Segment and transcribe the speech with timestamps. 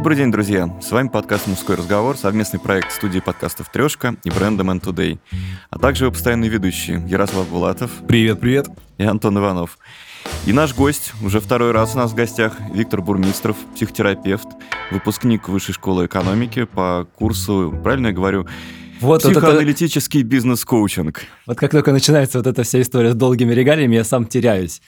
[0.00, 0.74] Добрый день, друзья!
[0.80, 5.18] С вами подкаст «Мужской разговор», совместный проект студии подкастов «Трешка» и бренда «Man Today»,
[5.68, 7.90] а также его постоянные ведущие Ярослав Булатов.
[8.08, 8.66] Привет, привет!
[8.96, 9.76] И Антон Иванов.
[10.46, 14.48] И наш гость, уже второй раз у нас в гостях, Виктор Бурмистров, психотерапевт,
[14.90, 18.46] выпускник Высшей школы экономики по курсу, правильно я говорю,
[19.00, 20.30] вот, Психоаналитический вот это...
[20.30, 21.22] бизнес-коучинг.
[21.46, 24.80] Вот как только начинается вот эта вся история с долгими регалиями, я сам теряюсь.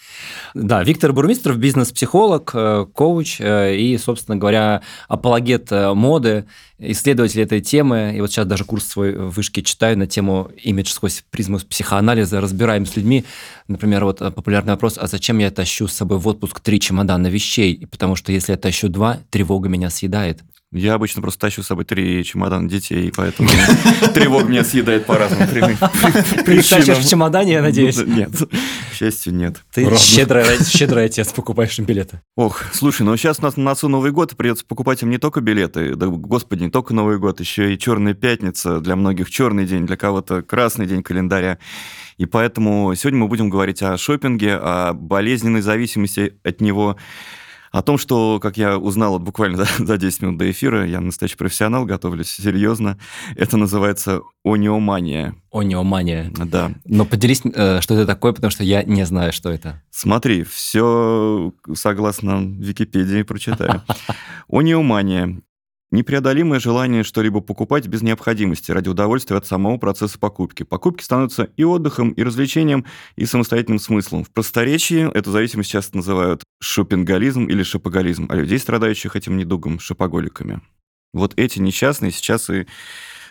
[0.54, 6.46] Да, Виктор Бурмистров, бизнес-психолог, э, коуч э, и, собственно говоря, апологет э, моды,
[6.90, 8.14] исследователь этой темы.
[8.16, 12.40] И вот сейчас даже курс свой в вышке читаю на тему имидж сквозь призму психоанализа,
[12.40, 13.24] разбираем с людьми.
[13.68, 17.86] Например, вот популярный вопрос, а зачем я тащу с собой в отпуск три чемодана вещей?
[17.90, 20.42] Потому что если я тащу два, тревога меня съедает.
[20.72, 23.50] Я обычно просто тащу с собой три чемодана детей, поэтому
[24.14, 26.84] тревог меня съедает по разным причинам.
[26.86, 27.98] Ты в чемодане, я ну, надеюсь?
[27.98, 28.30] Нет,
[28.90, 29.56] к счастью, нет.
[29.74, 32.22] Ты щедрый отец, покупаешь им билеты.
[32.36, 35.42] Ох, слушай, ну сейчас у нас на носу Новый год, придется покупать им не только
[35.42, 39.96] билеты, да, господи, только Новый год, еще и Черная пятница, для многих черный день, для
[39.96, 41.58] кого-то красный день календаря.
[42.16, 46.96] И поэтому сегодня мы будем говорить о шопинге, о болезненной зависимости от него,
[47.72, 51.00] о том, что, как я узнал вот буквально за, за 10 минут до эфира, я
[51.00, 52.98] настоящий профессионал, готовлюсь серьезно.
[53.34, 55.34] Это называется ониомания.
[55.50, 56.30] Ониомания.
[56.36, 56.72] Да.
[56.84, 59.82] Но поделись, э, что это такое, потому что я не знаю, что это.
[59.90, 63.82] Смотри, все согласно Википедии прочитаю.
[64.48, 65.40] Ониомания
[65.92, 70.62] Непреодолимое желание что-либо покупать без необходимости ради удовольствия от самого процесса покупки.
[70.62, 72.86] Покупки становятся и отдыхом, и развлечением,
[73.16, 74.24] и самостоятельным смыслом.
[74.24, 80.62] В просторечии эту зависимость часто называют шопингализм или шопоголизм, а людей, страдающих этим недугом, шопоголиками.
[81.12, 82.66] Вот эти несчастные сейчас и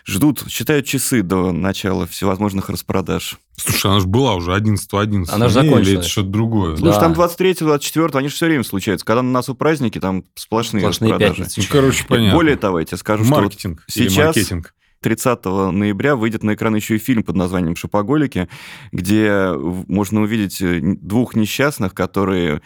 [0.06, 3.38] ждут, считают часы до начала всевозможных распродаж.
[3.56, 5.88] Слушай, она же была уже 11 11 Она же закончилась.
[5.88, 6.76] Или это что-то другое?
[6.76, 7.00] Слушай, да.
[7.00, 9.06] там 23 24 они же все время случаются.
[9.06, 11.42] Когда на нас у праздники, там сплошные, сплошные распродажи.
[11.42, 11.60] Пятницы.
[11.60, 12.34] Ну, короче, понятно.
[12.34, 14.36] Более того, я тебе скажу, Маркетинг что вот сейчас...
[14.36, 14.74] маркетинг.
[15.02, 18.48] 30 ноября выйдет на экран еще и фильм под названием «Шопоголики»,
[18.92, 22.62] где можно увидеть э, двух несчастных, которые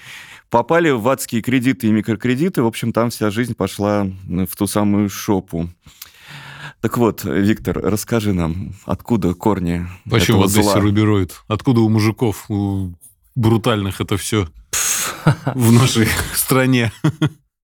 [0.51, 2.63] попали в адские кредиты и микрокредиты.
[2.63, 5.71] В общем, там вся жизнь пошла в ту самую шопу.
[6.87, 10.75] Так вот, Виктор, расскажи нам, откуда корни Почему этого зла?
[10.77, 11.33] рубероид?
[11.49, 12.93] Откуда у мужиков, у
[13.35, 14.47] брутальных это все
[15.57, 16.93] в нашей стране?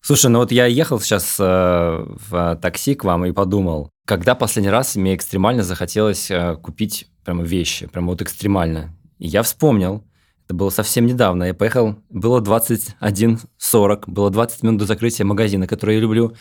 [0.01, 4.73] Слушай, ну вот я ехал сейчас э, в такси к вам и подумал, когда последний
[4.73, 8.93] раз мне экстремально захотелось э, купить прямо вещи, прямо вот экстремально.
[9.21, 10.03] И я вспомнил,
[10.47, 11.45] это было совсем недавно.
[11.45, 16.35] Я поехал, было 21.40, было 20 минут до закрытия магазина, который я люблю.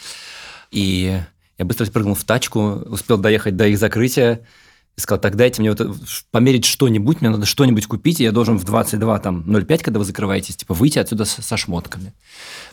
[0.72, 1.20] И
[1.58, 4.42] я быстро спрыгнул в тачку, успел доехать до их закрытия,
[4.98, 5.82] и сказал, так дайте мне вот
[6.32, 10.06] померить что-нибудь, мне надо что-нибудь купить, и я должен в 22, там, 05, когда вы
[10.06, 12.14] закрываетесь, типа, выйти отсюда со, со шмотками.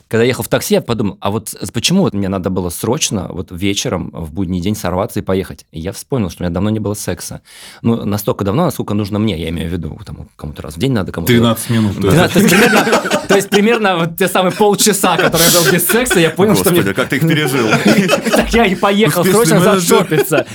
[0.09, 3.27] Когда я ехал в такси, я подумал, а вот почему вот мне надо было срочно
[3.29, 5.65] вот вечером в будний день сорваться и поехать?
[5.71, 7.41] И я вспомнил, что у меня давно не было секса.
[7.83, 10.93] Ну, настолько давно, насколько нужно мне, я имею в виду, там, кому-то раз в день
[10.93, 11.31] надо, кому-то...
[11.31, 11.95] 13 минут.
[11.99, 12.85] 12, то, есть, примерно,
[13.27, 16.71] то есть примерно вот те самые полчаса, которые я был без секса, я понял, что
[16.71, 16.81] мне...
[16.93, 17.67] как ты их пережил?
[18.31, 20.47] Так я и поехал срочно зашопиться.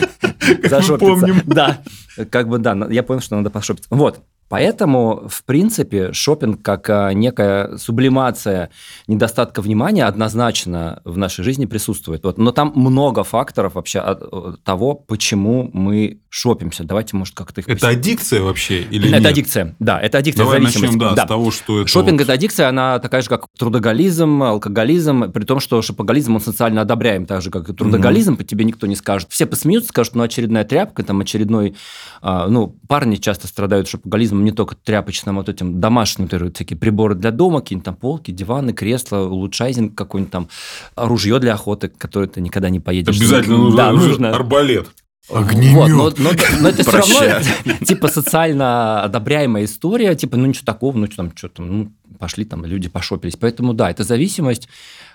[0.65, 1.43] Зашопиться.
[1.47, 1.83] Да,
[2.31, 3.89] как бы да, я понял, что надо пошопиться.
[3.91, 8.71] Вот, Поэтому, в принципе, шопинг как а, некая сублимация
[9.07, 12.23] недостатка внимания однозначно в нашей жизни присутствует.
[12.25, 12.37] Вот.
[12.39, 16.83] Но там много факторов вообще от того, почему мы шопимся.
[16.83, 17.69] Давайте, может, как-то их...
[17.69, 17.97] Это посетим.
[17.97, 19.27] аддикция вообще или Это нет?
[19.27, 20.93] аддикция, да, это аддикция, Давай зависимость.
[20.95, 21.25] начнем, да, да.
[21.27, 21.89] с того, что это...
[21.89, 26.41] Шопинг вот...– это аддикция, она такая же, как трудоголизм, алкоголизм, при том, что шопоголизм, он
[26.41, 28.45] социально одобряем, так же, как и трудоголизм, mm-hmm.
[28.45, 29.29] тебе никто не скажет.
[29.31, 31.77] Все посмеются, скажут, ну, очередная тряпка, там, очередной...
[32.21, 37.15] А, ну, парни часто страдают шопоголизмом не только тряпочным, а вот этим домашним, всякие приборы
[37.15, 40.49] для дома, какие-нибудь там полки, диваны, кресла, улучшайзинг какой-нибудь там,
[40.97, 43.17] ружье для охоты, которое ты никогда не поедешь.
[43.17, 44.89] Обязательно нужно, да, нужно арбалет.
[45.31, 45.91] Огнемет.
[45.93, 50.97] Вот, но, но, но это все равно типа социально одобряемая история, типа, ну ничего такого,
[50.97, 53.37] ну что там, что там, ну пошли там, люди пошопились.
[53.37, 54.69] Поэтому да, это зависимость,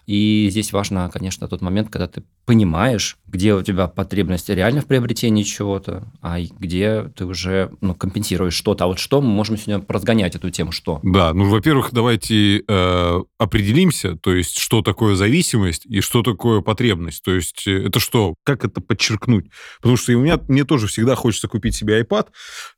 [0.09, 4.88] и здесь важно, конечно, тот момент, когда ты понимаешь, где у тебя потребность реально в
[4.88, 8.85] приобретении чего-то, а где ты уже ну, компенсируешь что-то.
[8.85, 11.00] А вот что мы можем сегодня разгонять эту тему, что?
[11.03, 17.23] Да, ну, во-первых, давайте э, определимся, то есть, что такое зависимость и что такое потребность.
[17.23, 18.33] То есть, э, это что?
[18.44, 19.45] Как это подчеркнуть?
[19.79, 22.29] Потому что у меня, мне тоже всегда хочется купить себе iPad,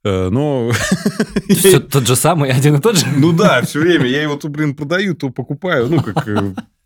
[0.04, 0.74] э, но...
[1.48, 3.06] Все тот же самый, один и тот же?
[3.16, 4.06] Ну да, все время.
[4.08, 5.88] Я его то, блин, продаю, то покупаю.
[5.88, 6.28] Ну, как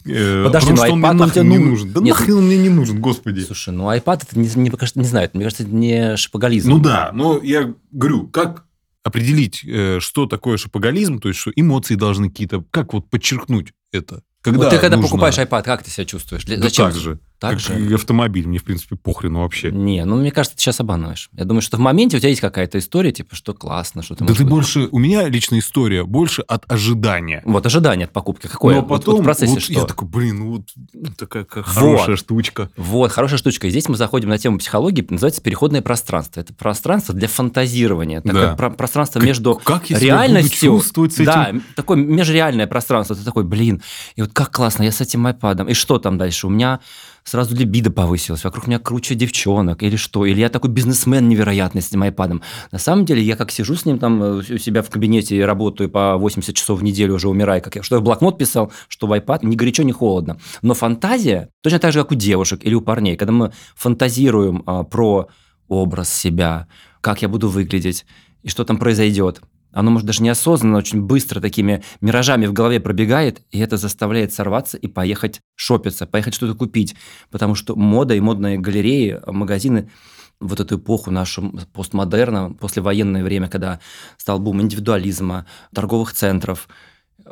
[0.06, 1.92] э, Подожди, ну iPad он тебе не нужен.
[1.92, 3.42] Да Нет, нахрен он мне не нужен, господи.
[3.42, 6.69] Слушай, ну iPad это не, не, не знаю, мне кажется, это не шапоголизм.
[6.69, 8.66] Ну да, но я говорю, как
[9.04, 14.21] определить, э, что такое шапоголизм, то есть что эмоции должны какие-то, как вот подчеркнуть это?
[14.45, 15.09] вот ты когда нужно?
[15.09, 16.45] покупаешь iPad, как ты себя чувствуешь?
[16.45, 16.86] Для- Да Зачем?
[16.92, 17.19] так же.
[17.38, 17.81] Так как же?
[17.89, 19.69] и автомобиль, мне, в принципе, похрену вообще.
[19.69, 21.30] Не, ну мне кажется, ты сейчас обманываешь.
[21.33, 24.24] Я думаю, что в моменте у тебя есть какая-то история, типа, что классно, что ты
[24.24, 24.50] Да ты выбрать.
[24.51, 24.88] больше...
[24.92, 27.42] У меня личная история больше от ожидания.
[27.44, 28.47] Вот ожидание от покупки.
[28.47, 28.75] Какое?
[28.75, 29.74] Но Вот- вот потом в процессе вот что?
[29.74, 30.62] я такой, блин, ну вот
[30.94, 31.74] ну, такая как Вот.
[31.75, 32.69] хорошая штучка.
[32.77, 33.68] Вот, хорошая штучка.
[33.68, 36.39] И здесь мы заходим на тему психологии, называется переходное пространство.
[36.39, 38.21] Это пространство для фантазирования.
[38.21, 38.56] Такое Да.
[38.56, 40.71] про- пространство Как- между как я себя буду реальностью.
[40.71, 41.25] чувствовать с этим?
[41.25, 43.13] Да, такое межреальное пространство.
[43.15, 43.81] Ты такой, блин,
[44.16, 45.70] и вот как классно, я с этим iPad.
[45.70, 46.48] И что там дальше?
[46.48, 46.80] У меня
[47.24, 51.90] сразу либидо повысилось, вокруг меня круче девчонок, или что, или я такой бизнесмен невероятный с
[51.90, 52.42] этим iPad.
[52.72, 55.42] На самом деле, я как сижу с ним там э, у себя в кабинете и
[55.42, 58.72] работаю по 80 часов в неделю, уже умираю, как я, что я в блокнот писал,
[58.88, 60.38] что в iPad, ни горячо, ни холодно.
[60.62, 64.84] Но фантазия, точно так же, как у девушек или у парней, когда мы фантазируем а,
[64.84, 65.28] про
[65.68, 66.68] образ себя,
[67.02, 68.06] как я буду выглядеть,
[68.44, 69.42] и что там произойдет,
[69.75, 74.77] оно, может, даже неосознанно, очень быстро такими миражами в голове пробегает, и это заставляет сорваться
[74.77, 76.95] и поехать шопиться, поехать что-то купить.
[77.30, 79.92] Потому что мода и модные галереи, магазины
[80.39, 83.81] вот эту эпоху нашу постмодерна, послевоенное время, когда
[84.18, 86.69] стал бум индивидуализма, торговых центров,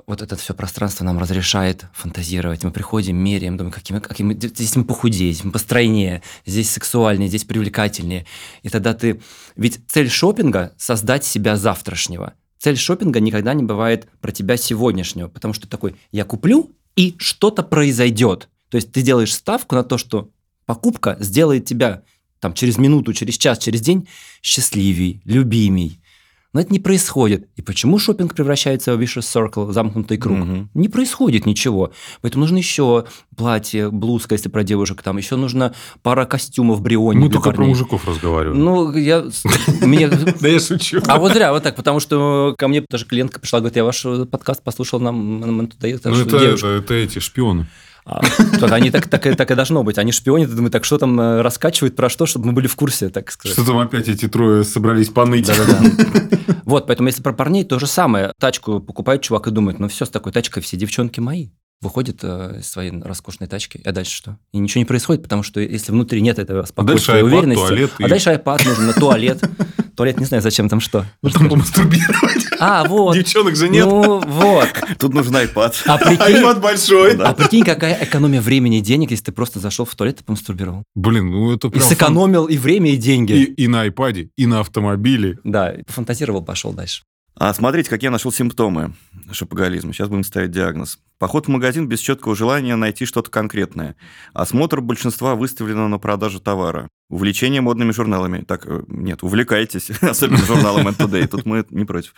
[0.07, 2.63] вот это все пространство нам разрешает фантазировать.
[2.63, 7.43] Мы приходим, меряем, думаем, каким, каким здесь мы похудее, здесь мы постройнее, здесь сексуальнее, здесь
[7.43, 8.25] привлекательнее.
[8.63, 9.21] И тогда ты...
[9.55, 12.33] Ведь цель шопинга– создать себя завтрашнего.
[12.59, 17.63] Цель шопинга никогда не бывает про тебя сегодняшнего, потому что такой, я куплю, и что-то
[17.63, 18.49] произойдет.
[18.69, 20.29] То есть ты делаешь ставку на то, что
[20.65, 22.03] покупка сделает тебя
[22.39, 24.07] там, через минуту, через час, через день
[24.41, 25.99] счастливей, любимей.
[26.53, 27.47] Но это не происходит.
[27.55, 30.37] И почему шопинг превращается в vicious circle, замкнутый круг?
[30.37, 30.69] Мгм.
[30.75, 31.91] Не происходит ничего.
[32.21, 33.05] Поэтому нужно еще
[33.35, 35.73] платье, блузка, если про девушек, там еще нужно
[36.03, 37.69] пара костюмов бриони Мы только про парней.
[37.69, 38.63] мужиков разговариваем.
[38.63, 39.23] Ну, я...
[40.41, 41.01] Да я шучу.
[41.07, 44.05] А вот зря, вот так, потому что ко мне даже клиентка пришла, говорит, я ваш
[44.05, 47.67] э, подкаст послушал нам, туда, Ну, это, это эти шпионы.
[48.05, 48.21] А,
[48.59, 49.97] так они так, так, и- так и должно быть.
[49.97, 52.75] Они шпионят, и думают, так что там э, раскачивают, про что, чтобы мы были в
[52.75, 53.55] курсе, так сказать.
[53.55, 55.47] Что там опять эти трое собрались поныть?
[55.47, 55.81] Да-да-да.
[56.65, 58.31] Вот, поэтому если про парней, то же самое.
[58.39, 61.49] Тачку покупает чувак и думает, ну все, с такой тачкой все девчонки мои.
[61.81, 64.37] Выходит э, из своей роскошной тачки, а дальше что?
[64.53, 67.91] И ничего не происходит, потому что если внутри нет этого спокойствия и iPad, уверенности, туалет
[67.99, 69.41] а и- дальше iPad нужен на туалет.
[69.95, 71.05] Туалет не знаю, зачем там что.
[71.21, 72.45] Ну, там помастурбировать.
[72.59, 73.15] А, вот.
[73.15, 73.85] Девчонок же нет.
[73.85, 74.69] Ну, вот.
[74.97, 75.75] Тут нужен iPad.
[75.85, 77.17] А прикинь, iPad большой.
[77.17, 80.83] а прикинь, какая экономия времени и денег, если ты просто зашел в туалет и помастурбировал.
[80.95, 81.83] Блин, ну это И прям...
[81.83, 83.33] сэкономил и время, и деньги.
[83.33, 85.37] И, и на iPad, и на автомобиле.
[85.43, 87.03] Да, и пофантазировал, пошел дальше.
[87.35, 88.93] А смотрите, как я нашел симптомы
[89.31, 89.91] шопоголизма.
[89.91, 90.99] Сейчас будем ставить диагноз.
[91.17, 93.95] Поход в магазин без четкого желания найти что-то конкретное.
[94.33, 96.87] Осмотр большинства выставленного на продажу товара.
[97.09, 98.43] Увлечение модными журналами.
[98.43, 101.27] Так, э, нет, увлекайтесь, особенно журналом Today.
[101.27, 102.13] Тут мы не против.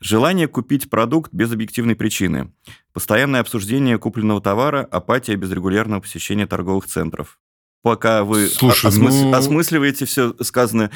[0.00, 2.52] Желание купить продукт без объективной причины.
[2.92, 7.38] Постоянное обсуждение купленного товара, апатия без регулярного посещения торговых центров.
[7.82, 10.90] Пока вы Слушай, осмыс- ну- осмысливаете все сказанное,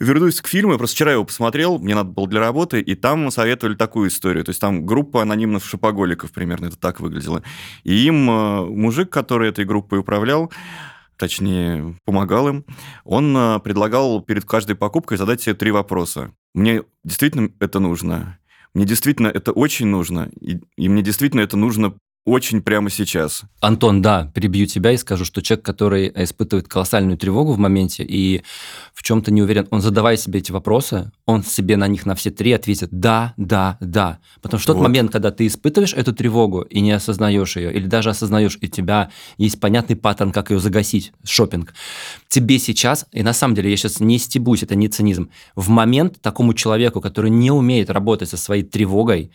[0.00, 3.30] Вернусь к фильму, я просто вчера его посмотрел, мне надо было для работы, и там
[3.30, 4.42] советовали такую историю.
[4.44, 7.42] То есть там группа анонимных шопоголиков примерно, это так выглядело.
[7.84, 10.50] И им э, мужик, который этой группой управлял,
[11.18, 12.64] точнее, помогал им,
[13.04, 16.32] он э, предлагал перед каждой покупкой задать себе три вопроса.
[16.54, 18.38] Мне действительно это нужно?
[18.72, 20.30] Мне действительно это очень нужно?
[20.40, 21.94] И, и мне действительно это нужно
[22.26, 23.42] очень прямо сейчас?
[23.60, 28.42] Антон, да, перебью тебя и скажу, что человек, который испытывает колоссальную тревогу в моменте и
[28.92, 32.30] в чем-то не уверен, он задавая себе эти вопросы, он себе на них на все
[32.30, 34.18] три ответит «да, да, да».
[34.42, 34.88] Потому что в тот Вот.
[34.88, 38.70] момент, когда ты испытываешь эту тревогу и не осознаешь ее, или даже осознаешь, и у
[38.70, 41.72] тебя есть понятный паттерн, как ее загасить, шопинг,
[42.28, 46.20] тебе сейчас, и на самом деле я сейчас не стебусь, это не цинизм, в момент
[46.20, 49.30] такому человеку, который не умеет работать со своей тревогой,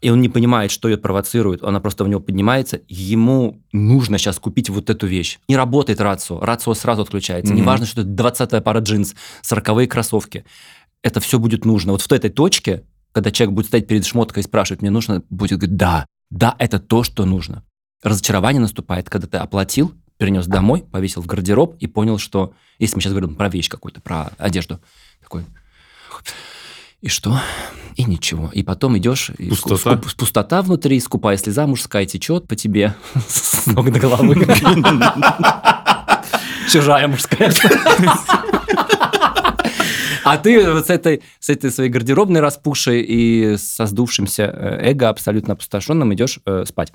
[0.00, 4.38] и он не понимает, что ее провоцирует, она просто в него поднимается, ему нужно сейчас
[4.38, 5.38] купить вот эту вещь.
[5.48, 7.52] Не работает рацио, рацио сразу отключается.
[7.52, 7.62] Мгм.
[7.62, 10.44] Неважно, что это 20 пара джинс, 40 кроссовки.
[11.02, 11.92] Это все будет нужно.
[11.92, 15.58] Вот в этой точке, когда человек будет стоять перед шмоткой и спрашивать, мне нужно, будет
[15.58, 17.64] говорить, да, да, это то, что нужно.
[18.02, 23.02] Разочарование наступает, когда ты оплатил, перенес домой, повесил в гардероб и понял, что, если мы
[23.02, 24.80] сейчас говорим про вещь какую-то, про одежду,
[25.20, 25.44] такой,
[27.00, 27.40] и что?
[27.96, 28.50] И ничего.
[28.52, 29.94] И потом идешь, и Пустота.
[29.94, 32.94] скуп- пустота внутри, скупая слеза мужская течет по тебе
[33.28, 34.34] с ног до головы.
[36.70, 37.52] Чужая мужская.
[40.24, 45.08] А ты вот с этой, с этой своей гардеробной распухшей и со сдувшимся э, эго
[45.08, 46.92] абсолютно опустошенным идешь э, спать.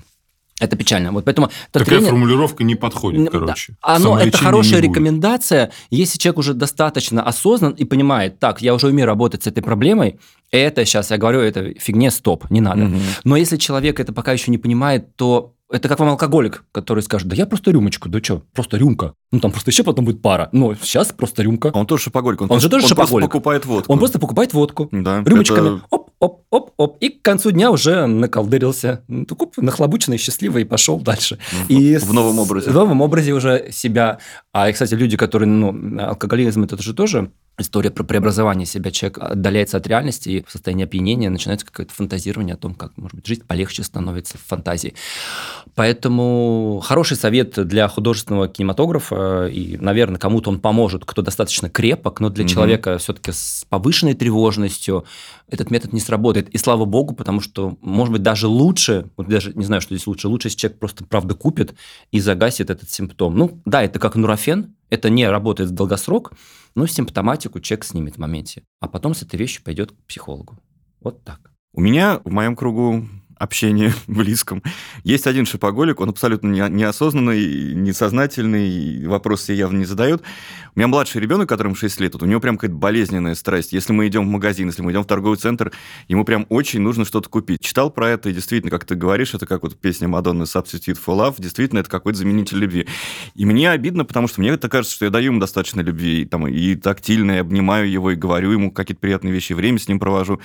[0.59, 1.11] Это печально.
[1.11, 2.09] Вот поэтому Такая тренер...
[2.09, 3.73] формулировка не подходит, короче.
[3.81, 3.95] Да.
[3.95, 9.07] Оно, это хорошая рекомендация, если человек уже достаточно осознан и понимает, так, я уже умею
[9.07, 10.19] работать с этой проблемой,
[10.51, 12.85] это сейчас, я говорю, это фигне, стоп, не надо.
[12.85, 12.95] Угу.
[13.23, 17.27] Но если человек это пока еще не понимает, то это как вам алкоголик, который скажет,
[17.27, 19.15] да я просто рюмочку, да что, просто рюмка.
[19.31, 20.49] Ну, там просто еще потом будет пара.
[20.51, 21.71] Но сейчас просто рюмка.
[21.73, 22.41] Он тоже шопоголик.
[22.41, 23.09] Он, он же тоже он шопоголик.
[23.09, 23.91] просто покупает водку.
[23.91, 24.87] Он просто покупает водку.
[24.91, 25.23] Да.
[25.25, 25.77] Рюмочками.
[25.77, 25.85] Это...
[25.89, 26.97] Оп, оп, оп, оп.
[27.01, 29.03] И к концу дня уже наколдырился.
[29.37, 31.37] Куп, нахлобученный, счастливый и пошел дальше.
[31.51, 32.69] В, и в новом образе.
[32.69, 34.19] В новом образе уже себя.
[34.53, 38.91] А, и, кстати, люди, которые, ну, алкоголизм, это же тоже история про преобразование себя.
[38.91, 43.15] Человек отдаляется от реальности и в состоянии опьянения начинается какое-то фантазирование о том, как, может
[43.15, 44.95] быть, жизнь полегче становится в фантазии.
[45.75, 52.29] Поэтому хороший совет для художественного кинематографа, и, наверное, кому-то он поможет, кто достаточно крепок, но
[52.29, 52.47] для mm-hmm.
[52.47, 55.05] человека все-таки с повышенной тревожностью
[55.49, 56.49] этот метод не сработает.
[56.49, 60.07] И слава богу, потому что, может быть, даже лучше, вот даже не знаю, что здесь
[60.07, 61.75] лучше, лучше, если человек просто правда купит
[62.11, 63.37] и загасит этот симптом.
[63.37, 66.33] Ну, да, это как нурофен, это не работает в долгосрок,
[66.75, 68.63] но симптоматику человек снимет в моменте.
[68.79, 70.59] А потом с этой вещью пойдет к психологу.
[70.99, 71.51] Вот так.
[71.73, 73.07] У меня в моем кругу
[73.43, 74.63] общении близком.
[75.03, 80.21] Есть один шипоголик, он абсолютно неосознанный, несознательный, вопросы себе явно не задает.
[80.75, 83.73] У меня младший ребенок, которому 6 лет, вот у него прям какая-то болезненная страсть.
[83.73, 85.71] Если мы идем в магазин, если мы идем в торговый центр,
[86.07, 87.59] ему прям очень нужно что-то купить.
[87.61, 91.17] Читал про это, и действительно, как ты говоришь, это как вот песня Мадонны «Substitute for
[91.17, 92.87] Love», действительно, это какой-то заменитель любви.
[93.35, 96.25] И мне обидно, потому что мне это кажется, что я даю ему достаточно любви, и,
[96.25, 99.99] там, и тактильно, и обнимаю его, и говорю ему какие-то приятные вещи, время с ним
[99.99, 100.39] провожу.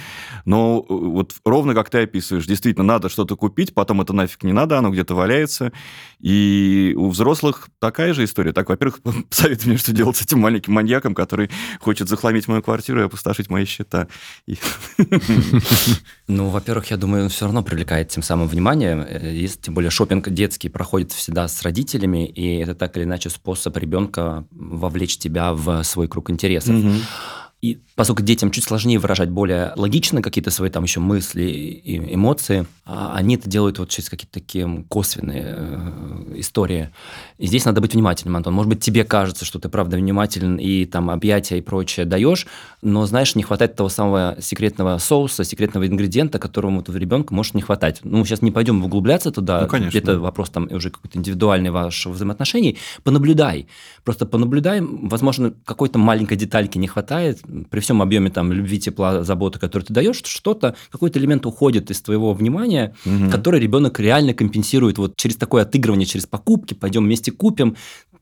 [0.45, 4.53] Но э, вот ровно как ты описываешь, действительно, надо что-то купить, потом это нафиг не
[4.53, 5.73] надо, оно где-то валяется.
[6.19, 8.53] И у взрослых такая же история.
[8.53, 13.01] Так, во-первых, советую мне, что делать с этим маленьким маньяком, который хочет захламить мою квартиру
[13.01, 14.09] и опустошить мои счета.
[16.29, 19.07] Ну, во-первых, я думаю, он все равно привлекает тем самым внимание.
[19.09, 23.77] Э, тем более, шопинг детский проходит всегда с родителями, и это так или иначе способ
[23.77, 26.75] ребенка вовлечь тебя в свой круг интересов.
[27.61, 32.67] И поскольку детям чуть сложнее выражать более логично какие-то свои там еще мысли и эмоции,
[32.85, 36.91] а они это делают вот через какие-то такие косвенные э, истории.
[37.37, 38.55] И здесь надо быть внимательным, Антон.
[38.55, 42.47] Может быть, тебе кажется, что ты правда внимателен и там объятия и прочее даешь,
[42.81, 47.63] но, знаешь, не хватает того самого секретного соуса, секретного ингредиента, которому вот ребенка может не
[47.63, 48.01] хватать.
[48.05, 49.63] Ну, сейчас не пойдем углубляться туда.
[49.63, 49.99] Ну, конечно.
[49.99, 52.79] Это вопрос там уже какой-то индивидуальный ваш взаимоотношений.
[53.03, 53.67] Понаблюдай.
[54.05, 54.81] Просто понаблюдай.
[54.81, 59.93] Возможно, какой-то маленькой детальки не хватает, при всем объеме там любви, тепла, заботы, которые ты
[59.93, 63.31] даешь, что-то, какой-то элемент уходит из твоего внимания, угу.
[63.31, 67.77] который ребенок реально компенсирует вот через такое отыгрывание, через покупки, пойдем вместе купим,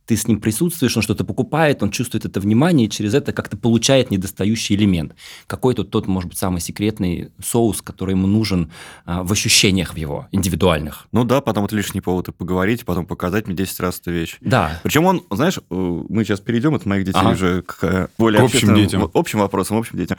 [0.06, 3.56] ты с ним присутствуешь, он что-то покупает, он чувствует это внимание, и через это как-то
[3.56, 5.14] получает недостающий элемент.
[5.46, 8.70] Какой-то тот, может быть, самый секретный соус, который ему нужен
[9.04, 11.08] а, в ощущениях в его, индивидуальных.
[11.12, 14.36] Ну да, потом это лишний повод и поговорить, потом показать мне 10 раз эту вещь.
[14.40, 14.80] Да.
[14.84, 17.30] Причем он, знаешь, э, мы сейчас перейдем от моих детей ага.
[17.30, 19.10] уже к э, более к общим детям.
[19.12, 20.18] общим вопросам, общим детям.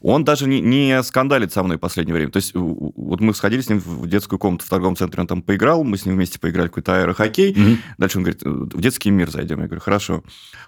[0.00, 2.30] Он даже не, не скандалит со мной в последнее время.
[2.30, 5.42] То есть вот мы сходили с ним в детскую комнату в торговом центре, он там
[5.42, 7.50] поиграл, мы с ним вместе поиграли какой-то аэрохоккей.
[7.50, 7.78] Угу.
[7.98, 9.60] Дальше он говорит, в детский мир зайдем.
[9.60, 10.22] Я говорю, хорошо.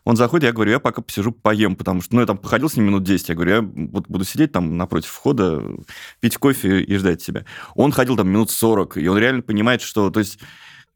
[0.05, 2.77] Он заходит, я говорю, я пока посижу, поем, потому что, ну, я там походил с
[2.77, 5.62] ним минут 10, я говорю, я вот буду сидеть там напротив входа,
[6.21, 7.45] пить кофе и ждать тебя.
[7.75, 10.38] Он ходил там минут 40, и он реально понимает, что, то есть,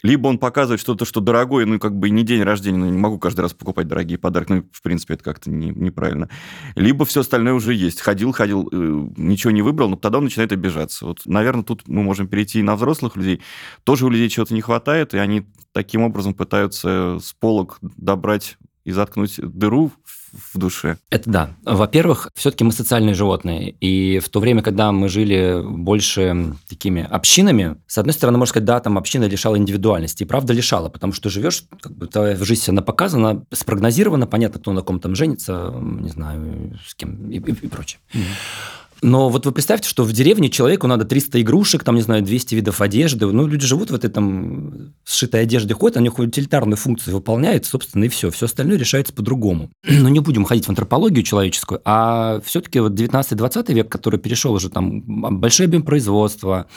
[0.02, 3.18] либо он показывает что-то, что дорогое, ну, как бы не день рождения, ну, не могу
[3.18, 6.28] каждый раз покупать дорогие подарки, ну, в принципе, это как-то не, неправильно.
[6.74, 8.00] Либо все остальное уже есть.
[8.00, 11.06] Ходил, ходил, э, ничего не выбрал, но тогда он начинает обижаться.
[11.06, 13.40] Вот, наверное, тут мы можем перейти на взрослых людей.
[13.84, 18.90] Тоже у людей чего-то не хватает, и они таким образом пытаются с полок добрать и
[18.90, 19.92] заткнуть дыру
[20.32, 20.98] в душе.
[21.10, 21.50] Это да.
[21.64, 23.70] Во-первых, все-таки мы социальные животные.
[23.80, 28.66] И в то время, когда мы жили больше такими общинами, с одной стороны, можно сказать,
[28.66, 30.22] да, там община лишала индивидуальности.
[30.22, 34.72] И правда лишала, потому что живешь, как бы твоя жизнь она показана, спрогнозирована, понятно, кто
[34.72, 38.00] на ком там женится, не знаю, с кем и, и, и прочее.
[38.14, 38.81] Mm-hmm.
[39.02, 42.54] Но вот вы представьте, что в деревне человеку надо 300 игрушек, там, не знаю, 200
[42.54, 43.26] видов одежды.
[43.26, 48.08] Ну, люди живут в этой там сшитой одежде, ходят, они утилитарную функцию выполняют, собственно, и
[48.08, 48.30] все.
[48.30, 49.70] Все остальное решается по-другому.
[49.88, 54.70] Но не будем ходить в антропологию человеческую, а все-таки вот 19-20 век, который перешел уже
[54.70, 55.02] там
[55.40, 56.68] большой объем производства,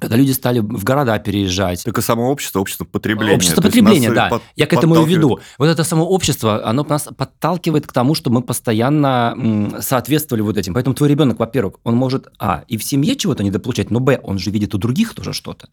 [0.00, 1.84] когда люди стали в города переезжать.
[1.84, 3.36] Так и само общество, общество потребления.
[3.36, 4.28] Общество потребления, да.
[4.28, 5.40] Под, Я к этому и веду.
[5.58, 10.74] Вот это само общество, оно нас подталкивает к тому, что мы постоянно соответствовали вот этим.
[10.74, 14.38] Поэтому твой ребенок, во-первых, он может, а, и в семье чего-то недополучать, но, б, он
[14.38, 15.68] же видит у других тоже что-то.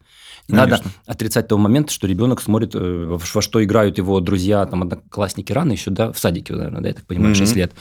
[0.48, 5.52] Надо отрицать того момента, что ребенок смотрит, э, во что играют его друзья, там, одноклассники
[5.52, 7.38] рано еще, да, в садике, наверное, да, я так понимаю, mm-hmm.
[7.38, 7.72] 6 лет.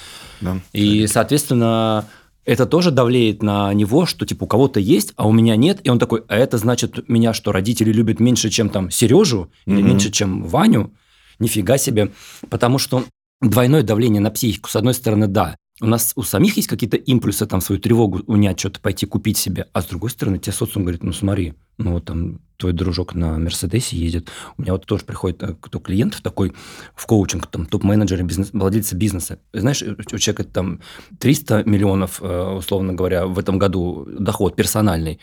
[0.41, 2.05] Да, и, соответственно,
[2.47, 5.89] это тоже давлеет на него, что типа у кого-то есть, а у меня нет, и
[5.89, 9.87] он такой, а это значит меня, что родители любят меньше, чем там Сережу, или Мгм.
[9.89, 10.93] меньше, чем Ваню,
[11.39, 12.11] нифига себе,
[12.49, 13.03] потому что
[13.41, 17.45] двойное давление на психику, с одной стороны, да, у нас у самих есть какие-то импульсы,
[17.45, 21.03] там, свою тревогу унять, что-то пойти купить себе, а с другой стороны, тебе социум говорит,
[21.03, 25.43] ну смотри, ну вот там твой дружок на Мерседесе едет, у меня вот тоже приходит
[25.43, 26.53] э, кто клиентов такой
[26.95, 29.39] в коучинг, там, топ-менеджеры, бизнес, владельцы бизнеса.
[29.53, 30.79] Знаешь, у человека там
[31.19, 35.19] 300 миллионов, э, условно говоря, в этом году доход персональный.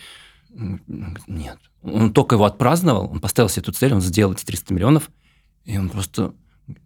[1.26, 1.58] Нет.
[1.82, 5.10] Он только его отпраздновал, он поставил себе эту цель, он сделал эти 300 миллионов,
[5.64, 6.32] и он просто...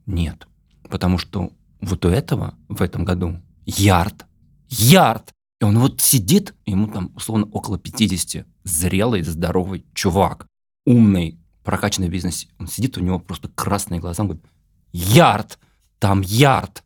[0.06, 0.48] Нет.
[0.88, 4.26] Потому что вот у этого в этом году ярд.
[4.68, 5.32] Ярд!
[5.60, 10.46] И он вот сидит, ему там условно около 50, зрелый, здоровый чувак,
[10.86, 12.48] умный, прокачанный в бизнесе.
[12.58, 14.46] Он сидит, у него просто красные глаза, он говорит,
[14.92, 15.58] ярд,
[15.98, 16.84] там ярд.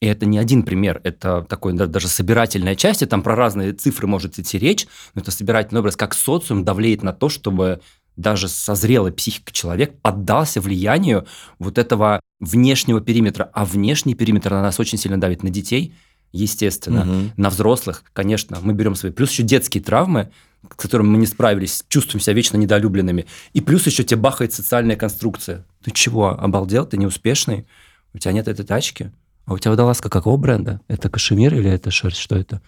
[0.00, 3.72] И это не один пример, это такой да, даже собирательная часть, и там про разные
[3.72, 7.80] цифры может идти речь, но это собирательный образ, как социум давлеет на то, чтобы
[8.16, 11.26] даже созрелый психика человек поддался влиянию
[11.58, 13.50] вот этого внешнего периметра.
[13.52, 15.94] А внешний периметр на нас очень сильно давит на детей,
[16.32, 17.32] естественно, Мгм.
[17.36, 19.12] на взрослых, конечно, мы берем свои.
[19.12, 20.30] Плюс еще детские травмы,
[20.70, 23.26] с которыми мы не справились, чувствуем себя вечно недолюбленными.
[23.52, 25.64] И плюс еще тебе бахает социальная конструкция.
[25.82, 26.84] Ты чего, обалдел?
[26.86, 27.66] Ты неуспешный?
[28.12, 29.12] У тебя нет этой тачки?
[29.46, 30.80] А у тебя водолазка какого бренда?
[30.88, 32.18] Это кашемир или это шерсть?
[32.18, 32.60] Что это?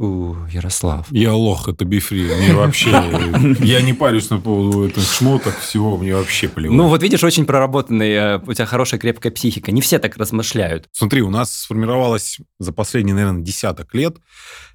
[0.00, 1.06] У, Ярослав.
[1.10, 2.22] Я лох, это бифри.
[2.22, 2.90] Мне вообще...
[3.60, 6.74] Я не парюсь на поводу этих шмоток, всего, мне вообще плевать.
[6.74, 9.72] Ну, вот видишь, очень проработанный, э, у тебя хорошая крепкая психика.
[9.72, 10.88] Не все так размышляют.
[10.92, 14.16] Смотри, у нас сформировалась за последние, наверное, десяток лет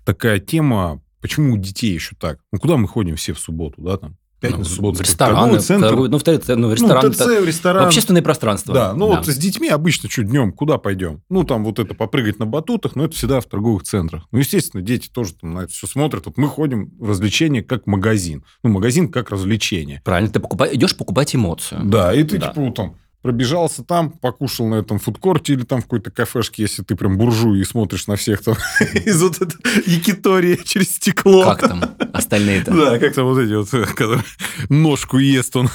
[0.03, 2.37] такая тема, почему у детей еще так?
[2.51, 4.17] Ну, куда мы ходим все в субботу, да, там?
[4.47, 5.01] Пятницу, Ну, субботу.
[5.03, 5.87] рестораны, торговый центр.
[5.87, 7.85] торгуют, ну, в ТЦ, ну, в Ну, ресторан, ТЦ, в ресторан.
[7.85, 8.73] общественное пространство.
[8.73, 11.21] Да, ну вот с детьми обычно что, днем куда пойдем?
[11.29, 14.23] Ну, там вот это попрыгать на батутах, но это всегда в торговых центрах.
[14.31, 16.25] Ну, естественно, дети тоже там на это все смотрят.
[16.25, 18.43] Вот мы ходим в развлечение как магазин.
[18.63, 20.01] Ну, магазин как развлечение.
[20.03, 21.81] Правильно, ты покупай, идешь покупать эмоцию.
[21.85, 22.47] Да, и ты Да.
[22.49, 26.83] типа вот там пробежался там, покушал на этом фудкорте или там в какой-то кафешке, если
[26.83, 28.53] ты прям буржуй и смотришь на всех там
[28.93, 29.57] из вот этой
[29.87, 31.43] якитории через стекло.
[31.43, 31.83] Как там
[32.13, 32.71] остальные-то?
[32.71, 34.23] Да, как там вот эти вот, которые
[34.69, 35.69] ножку ест он.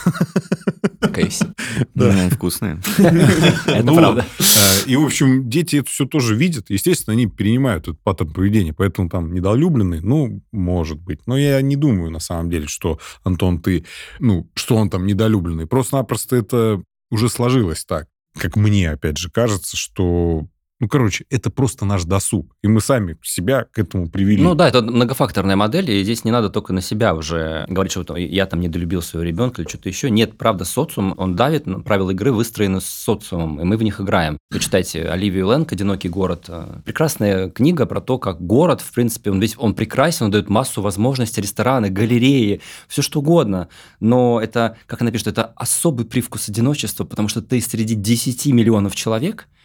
[1.00, 1.52] KFC.
[1.94, 2.78] Ну, вкусные.
[3.66, 4.24] Это Ну правда.
[4.38, 4.44] Э,
[4.86, 6.66] И, в общем, дети это все тоже видят.
[6.68, 8.72] Естественно, они перенимают этот паттерн поведения.
[8.72, 11.20] Поэтому там недолюбленный, ну, может быть.
[11.26, 13.84] Но я не думаю, на самом деле, что, Антон, ты,
[14.20, 15.66] ну, что он там недолюбленный.
[15.66, 18.08] Просто-напросто это уже сложилось так.
[18.34, 20.46] Как мне, опять же, кажется, что...
[20.80, 22.56] Ну, короче, это просто наш досуг.
[22.62, 24.42] И мы сами себя к этому привели.
[24.42, 28.16] Ну да, это многофакторная модель, и здесь не надо только на себя уже говорить, что
[28.16, 30.08] я там недолюбил своего ребенка или что-то еще.
[30.08, 34.38] Нет, правда, социум, он давит, правила игры выстроены с социумом, и мы в них играем.
[34.50, 36.46] Почитайте Оливию Лэнг «Одинокий город».
[36.48, 40.48] Э, Прекрасная книга про то, как город, в принципе, он весь он прекрасен, он дает
[40.48, 43.68] массу возможностей, рестораны, галереи, все что угодно.
[44.00, 48.96] Но это, как она пишет, это особый привкус одиночества, потому что ты среди 10 миллионов
[48.96, 49.46] человек–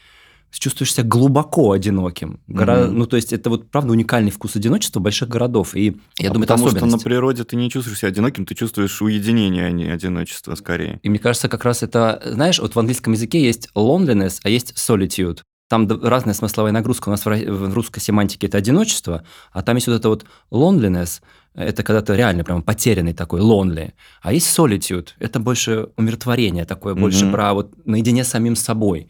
[0.60, 2.40] чувствуешь себя глубоко одиноким.
[2.48, 3.00] Гора- Мгм.
[3.00, 5.76] Ну, то есть, это вот, правда, уникальный вкус одиночества больших городов.
[5.76, 8.56] И я А думаю, это потому что на природе ты не чувствуешь себя одиноким, ты
[8.56, 11.00] чувствуешь уединение, а не одиночество скорее.
[11.04, 14.74] И мне кажется, как раз это, знаешь, вот в английском языке есть loneliness, а есть
[14.78, 15.40] solitude.
[15.68, 17.10] Там разная смысловая нагрузка.
[17.10, 21.22] У нас в русской семантике это одиночество, а там есть вот это вот loneliness,
[21.56, 23.94] это когда ты реально прям потерянный такой, lonely.
[24.22, 27.32] А есть solitude, это больше умиротворение такое, больше Мгм.
[27.34, 29.08] про вот наедине с самим собой.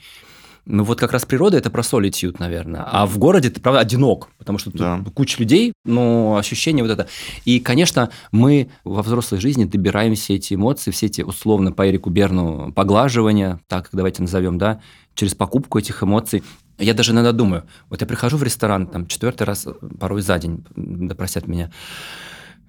[0.65, 2.83] Ну вот как раз природа это про solitude, наверное.
[2.85, 5.03] А в городе ты, правда, одинок, потому что тут Да.
[5.13, 7.07] куча людей, но ощущение вот это.
[7.45, 12.09] И, конечно, мы во взрослой жизни добираем все эти эмоции, все эти, условно, по Эрику
[12.09, 14.81] Берну, поглаживания, так давайте назовем, да,
[15.13, 16.43] через покупку этих эмоций.
[16.79, 19.67] Я даже иногда думаю, вот я прихожу в ресторан, там, четвертый раз,
[19.99, 21.71] порой за день, да простят меня,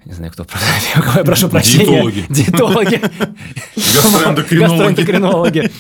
[0.04, 0.46] не знаю, кто,
[1.16, 1.86] я прошу прощения.
[2.02, 2.26] Диетологи.
[2.28, 3.00] Диетологи.
[3.74, 5.70] Гастроэндокринологи.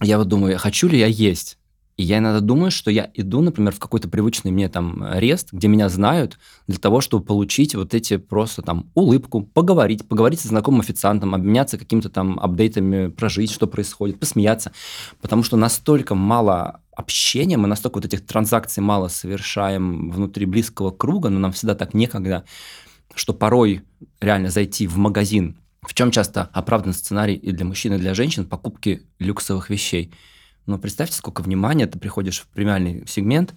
[0.00, 1.58] Я вот думаю, хочу ли я есть?
[1.98, 5.66] И я иногда думаю, что я иду, например, в какой-то привычный мне там рест, где
[5.66, 10.80] меня знают, для того, чтобы получить вот эти просто там улыбку, поговорить, поговорить со знакомым
[10.80, 14.70] официантом, обменяться какими-то там апдейтами про жизнь, что происходит, посмеяться.
[15.20, 21.30] Потому что настолько мало общения, мы настолько вот этих транзакций мало совершаем внутри близкого круга,
[21.30, 22.44] но нам всегда так некогда,
[23.16, 23.82] что порой
[24.20, 25.56] реально зайти в магазин,
[25.88, 30.12] в чем часто оправдан сценарий и для мужчин, и для женщин покупки люксовых вещей.
[30.66, 33.54] Но представьте, сколько внимания ты приходишь в премиальный сегмент,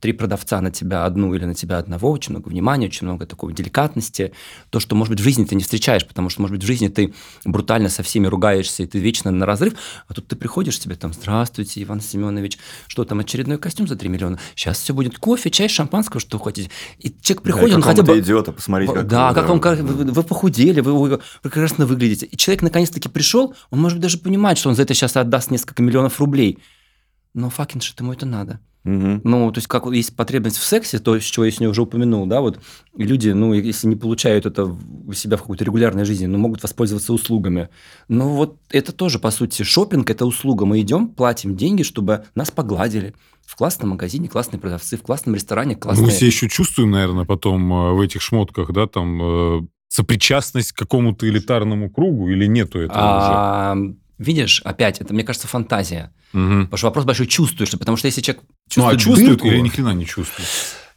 [0.00, 3.52] три продавца на тебя одну или на тебя одного, очень много внимания, очень много такой
[3.52, 4.32] деликатности,
[4.70, 6.88] то, что, может быть, в жизни ты не встречаешь, потому что, может быть, в жизни
[6.88, 9.74] ты брутально со всеми ругаешься, и ты вечно на разрыв,
[10.08, 14.08] а тут ты приходишь тебе там, здравствуйте, Иван Семенович, что там, очередной костюм за 3
[14.08, 16.70] миллиона, сейчас все будет кофе, чай, шампанского, что хотите.
[16.98, 18.18] И человек приходит, да, он хотя бы...
[18.18, 22.26] идиота, посмотрите, как Да, как вам, как, вы, вы похудели, вы, вы прекрасно выглядите.
[22.26, 25.50] И человек наконец-таки пришел, он, может быть, даже понимает, что он за это сейчас отдаст
[25.50, 26.58] несколько миллионов рублей.
[27.34, 28.60] Но факин, что ему это надо.
[28.86, 29.20] Угу.
[29.24, 32.24] Ну, то есть, как есть потребность в сексе, то, с чего я сегодня уже упомянул,
[32.26, 32.60] да, вот
[32.96, 37.12] люди, ну, если не получают это у себя в какой-то регулярной жизни, ну, могут воспользоваться
[37.12, 37.68] услугами.
[38.08, 40.66] Но вот это тоже, по сути, шопинг это услуга.
[40.66, 43.14] Мы идем, платим деньги, чтобы нас погладили.
[43.44, 46.06] В классном магазине классные продавцы, в классном ресторане классные...
[46.06, 50.78] Мы себя еще чувствуем, наверное, потом э, в этих шмотках, да, там, э, сопричастность к
[50.78, 53.96] какому-то элитарному кругу или нету этого а, уже?
[54.18, 56.12] Видишь, опять, это, мне кажется, фантазия.
[56.32, 56.42] Угу.
[56.64, 58.42] Потому что вопрос большой, чувствуешь ли, потому что если человек
[58.76, 60.48] Ну, а чувствует чувствует дырку- или ни хрена не чувствует?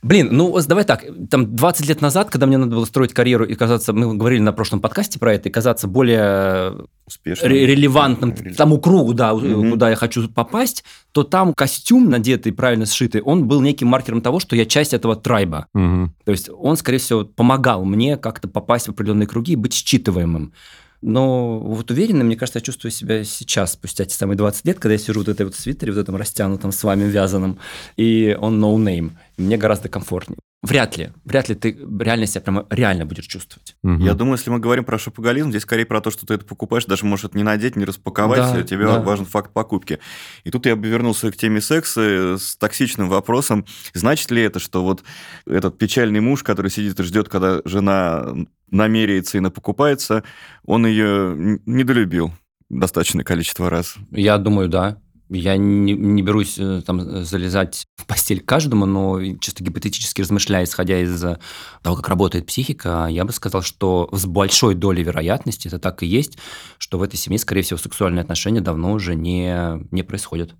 [0.01, 3.43] Блин, ну вот давай так, там 20 лет назад, когда мне надо было строить карьеру
[3.43, 7.45] и казаться, мы говорили на прошлом подкасте про это, и казаться более Успешно.
[7.49, 9.71] ре- релевантным Реле- тому кругу, да, у- Мгм.
[9.71, 14.39] куда я хочу попасть, то там костюм, надетый, правильно сшитый, он был неким маркером того,
[14.39, 15.67] что я часть этого трайба.
[15.73, 16.13] Мгм.
[16.23, 20.53] То есть он, скорее всего, помогал мне как-то попасть в определенные круги и быть считываемым.
[21.01, 24.93] Но вот уверенно, мне кажется, я чувствую себя сейчас, спустя те самые 20 лет, когда
[24.93, 27.59] я сижу вот в этой вот свитере, вот этом растянутом с вами вязаном,
[27.95, 29.11] и он no name.
[29.37, 30.39] И мне гораздо комфортнее.
[30.61, 33.77] Вряд ли, вряд ли ты реально себя прямо реально будешь чувствовать.
[33.81, 34.03] Мгм.
[34.03, 36.83] Я думаю, если мы говорим про шопоголизм, здесь скорее про то, что ты это покупаешь,
[36.83, 38.99] даже можешь это не надеть, не распаковать, Да, тебе да.
[38.99, 39.99] важен факт покупки.
[40.43, 43.65] И тут я бы вернулся к теме секса с токсичным вопросом.
[43.93, 45.01] Значит ли это, что вот
[45.47, 48.35] этот печальный муж, который сидит и ждет, когда жена
[48.71, 50.23] намеряется и напокупается,
[50.65, 52.31] он ее недолюбил
[52.69, 53.95] достаточное количество раз?
[54.11, 54.97] Я думаю, да.
[55.31, 60.99] Я не, не берусь э, там залезать в постель каждому, но чисто гипотетически размышляя, исходя
[60.99, 61.37] из э,
[61.83, 66.07] того, как работает психика, я бы сказал, что с большой долей вероятности это так и
[66.07, 66.39] есть,
[66.79, 70.55] что в этой семье, скорее всего, сексуальные отношения давно уже не, не происходят.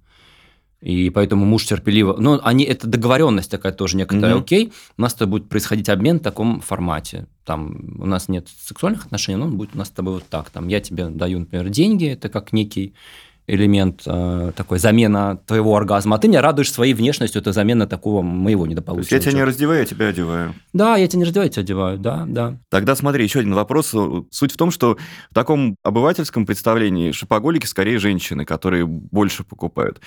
[0.82, 2.16] И поэтому муж терпеливо...
[2.18, 4.44] Ну, они, это договоренность такая тоже некоторая, Мгм.
[4.44, 7.28] окей, у нас с тобой будет происходить обмен в таком формате.
[7.44, 10.50] Там у нас нет сексуальных отношений, но он будет у нас с тобой вот так.
[10.50, 12.94] Там я тебе даю, например, деньги, это как некий
[13.50, 18.22] элемент э, такой замена твоего оргазма, а ты меня радуешь своей внешностью, это замена такого
[18.22, 19.16] моего недополученного.
[19.16, 20.54] я тебя не раздеваю, я тебя одеваю.
[20.74, 22.58] Да, я тебя не раздеваю, я тебя одеваю, да, да.
[22.70, 23.96] Тогда смотри, еще один вопрос.
[24.32, 24.98] Суть в том, что
[25.32, 30.02] в таком обывательском представлении шопоголики скорее женщины, которые больше покупают.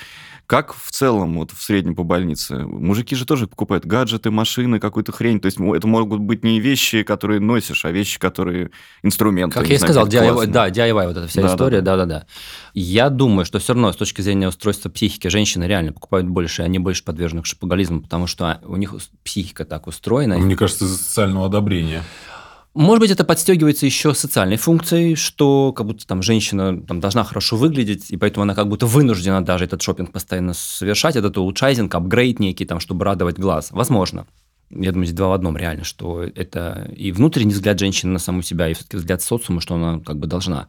[0.47, 2.59] Как в целом вот в среднем по больнице?
[2.59, 5.41] Мужики же тоже покупают гаджеты, машины, какую-то хрень.
[5.41, 8.71] То есть это могут быть не вещи, которые носишь, а вещи, которые
[9.03, 9.59] инструменты.
[9.59, 12.27] Как я и сказал, DIY, да, DIY вот эта вся Да, да, история, да-да-да.
[12.75, 16.79] Я думаю, что все равно с точки зрения устройства психики женщины реально покупают больше, они
[16.79, 20.39] больше подвержены к шопоголизму, потому что у них психика так устроена.
[20.39, 22.03] Мне кажется, из-за социального одобрения.
[22.75, 27.57] Может быть, это подстегивается еще социальной функцией, что как будто там женщина там, должна хорошо
[27.57, 32.39] выглядеть, и поэтому она как будто вынуждена даже этот шопинг постоянно совершать, этот улучшайзинг, апгрейд
[32.39, 33.69] некий, там, чтобы радовать глаз.
[33.73, 34.27] Возможно.
[34.75, 38.43] Я думаю, здесь два в одном реально, что это и внутренний взгляд женщины на саму
[38.43, 40.69] себя, и все-таки взгляд социума, что она как бы должна.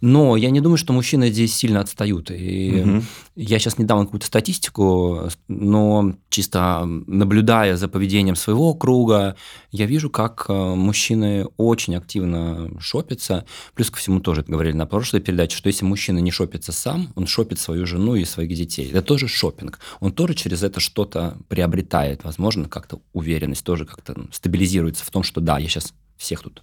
[0.00, 2.30] Но я не думаю, что мужчины здесь сильно отстают.
[2.30, 3.04] И Мгм.
[3.36, 9.36] я сейчас не дам какую-то статистику, но чисто наблюдая за поведением своего круга,
[9.70, 13.44] я вижу, как э, мужчины очень активно шопятся.
[13.74, 17.26] Плюс ко всему тоже говорили на прошлой передаче, что если мужчина не шопится сам, он
[17.26, 18.90] шопит свою жену и своих детей.
[18.90, 19.78] Это тоже шопинг.
[20.00, 22.24] Он тоже через это что-то приобретает.
[22.24, 23.00] Возможно, как-то
[23.36, 26.62] уверенность тоже как-то стабилизируется в том, что да, я сейчас всех тут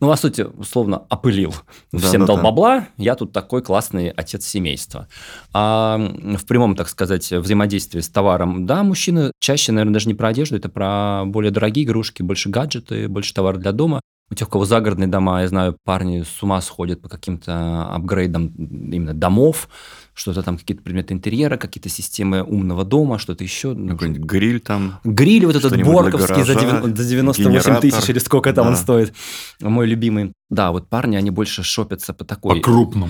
[0.00, 1.54] ну, по сути, условно, опылил.
[1.92, 2.42] Да, Всем да, дал да.
[2.42, 5.06] бабла, я тут такой классный отец семейства.
[5.52, 5.96] А
[6.36, 10.56] в прямом, так сказать, взаимодействии с товаром, да, мужчины чаще, наверное, даже не про одежду,
[10.56, 14.00] это про более дорогие игрушки, больше гаджеты, больше товара для дома.
[14.30, 18.48] У тех, у кого загородные дома, я знаю, парни с ума сходят по каким-то апгрейдам
[18.48, 19.68] именно домов,
[20.14, 23.74] что-то там, какие-то предметы интерьера, какие-то системы умного дома, что-то еще.
[23.74, 25.00] Ну, Какой-нибудь гриль там.
[25.04, 28.78] Гриль вот этот борковский за, гаража, за 98 тысяч или сколько там он Да.
[28.78, 29.12] стоит,
[29.60, 30.32] мой любимый.
[30.50, 32.56] Да, вот парни, они больше шопятся по такой...
[32.56, 33.08] По-крупному.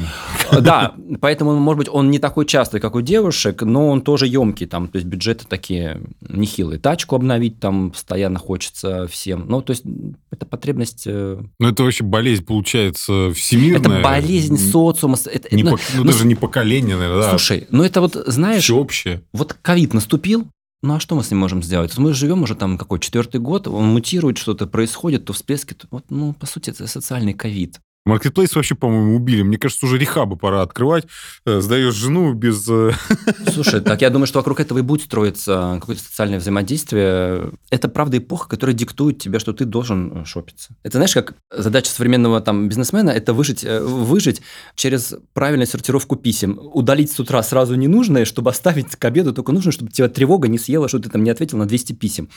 [0.61, 4.67] Да, поэтому, может быть, он не такой частый, как у девушек, но он тоже емкий,
[4.67, 6.79] там, то есть бюджеты такие нехилые.
[6.79, 9.45] Тачку обновить там постоянно хочется всем.
[9.49, 9.83] Ну, то есть
[10.31, 11.05] это потребность...
[11.07, 13.99] э, Ну, это вообще болезнь, получается, всемирная.
[13.99, 15.17] Это болезнь социума.
[15.31, 17.31] это- Не ну, пок- ну, ну, даже не поколение, наверное, да.
[17.31, 19.23] Слушай, ну это вот, знаешь, Всеобщее.
[19.33, 20.49] вот ковид наступил,
[20.83, 21.97] ну а что мы с ним можем сделать?
[21.99, 26.33] Мы живем уже там какой четвертый год, он мутирует, что-то происходит, то всплески, вот, ну
[26.35, 27.81] по сути это социальный ковид.
[28.07, 29.41] Маркетплейс вообще, по-моему, убили.
[29.41, 31.07] Мне кажется, уже рехабы пора открывать.
[31.47, 32.69] Э, сдаешь жену без...
[32.69, 32.93] э,
[33.51, 37.53] Слушай, так я думаю, что вокруг этого и будет строиться какое-то социальное взаимодействие.
[37.71, 40.77] Это, правда, эпоха, которая диктует тебе, что ты должен э, шопиться.
[40.83, 44.43] Это, знаешь, как задача современного там бизнесмена– это выжить, выжить
[44.75, 46.61] через правильную сортировку писем.
[46.61, 50.59] Удалить с утра сразу ненужное, чтобы оставить к обеду только нужно, чтобы тебя тревога не
[50.59, 52.29] съела, что ты там не ответил на 200 писем.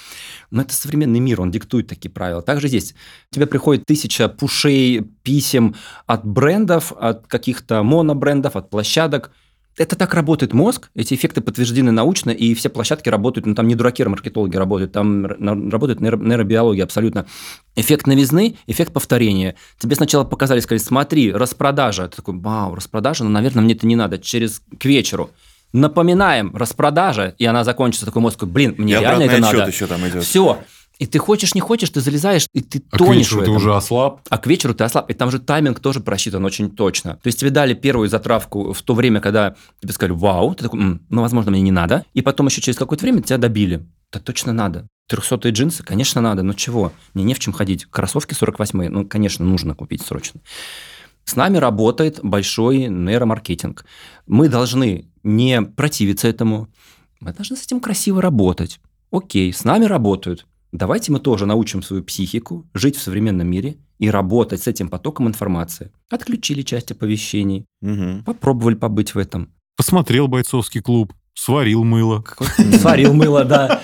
[0.50, 2.42] Но это современный мир, он диктует такие правила.
[2.42, 2.96] Также здесь.
[3.32, 5.57] Тебе приходит тысяча пушей, писем
[6.06, 9.32] от брендов, от каких-то монобрендов, от площадок.
[9.78, 13.76] Это так работает мозг, эти эффекты подтверждены научно, и все площадки работают, ну там не
[13.76, 17.28] дураки, а маркетологи работают, там работает нейро- нейробиология абсолютно.
[17.76, 19.54] Эффект новизны, эффект повторения.
[19.78, 22.08] Тебе сначала показали, сказали, смотри, распродажа.
[22.08, 24.18] Ты такой, вау, распродажа, ну, наверное, мне это не надо.
[24.18, 25.30] Через к вечеру.
[25.74, 28.06] Напоминаем, распродажа, и она закончится.
[28.06, 29.68] Такой мозг, блин, мне И реально это надо.
[29.68, 30.24] еще там идет.
[30.24, 30.58] Все.
[31.00, 33.52] И ты хочешь, не хочешь, ты залезаешь, и ты А к тонешь вечеру в ты
[33.52, 33.56] этом.
[33.58, 34.22] уже ослаб.
[34.30, 35.10] А к вечеру ты ослаб.
[35.10, 37.16] И там же тайминг тоже просчитан очень точно.
[37.22, 40.80] То есть тебе дали первую затравку в то время, когда тебе сказали «Вау», ты такой
[40.80, 42.04] «М, «Ну, возможно, мне не надо».
[42.14, 43.86] И потом еще через какое-то время тебя добили.
[44.12, 44.88] Да точно надо.
[45.08, 46.42] Трехсотые джинсы, конечно, надо.
[46.44, 46.92] Ну чего?
[47.14, 47.86] Мне не в чем ходить.
[47.86, 50.42] Кроссовки 48 ну, конечно, нужно купить срочно.
[51.26, 53.86] С нами работает большой нейромаркетинг.
[54.26, 56.70] Мы должны не противиться этому.
[57.20, 58.80] Мы должны с этим красиво работать.
[59.12, 60.46] Окей, с нами работают.
[60.72, 65.28] Давайте мы тоже научим свою психику жить в современном мире и работать с этим потоком
[65.28, 65.92] информации.
[66.10, 68.24] Отключили часть оповещений, Мгм.
[68.24, 69.50] попробовали побыть в этом.
[69.76, 72.24] Посмотрел бойцовский клуб, сварил мыло.
[72.80, 73.82] Сварил мыло, да.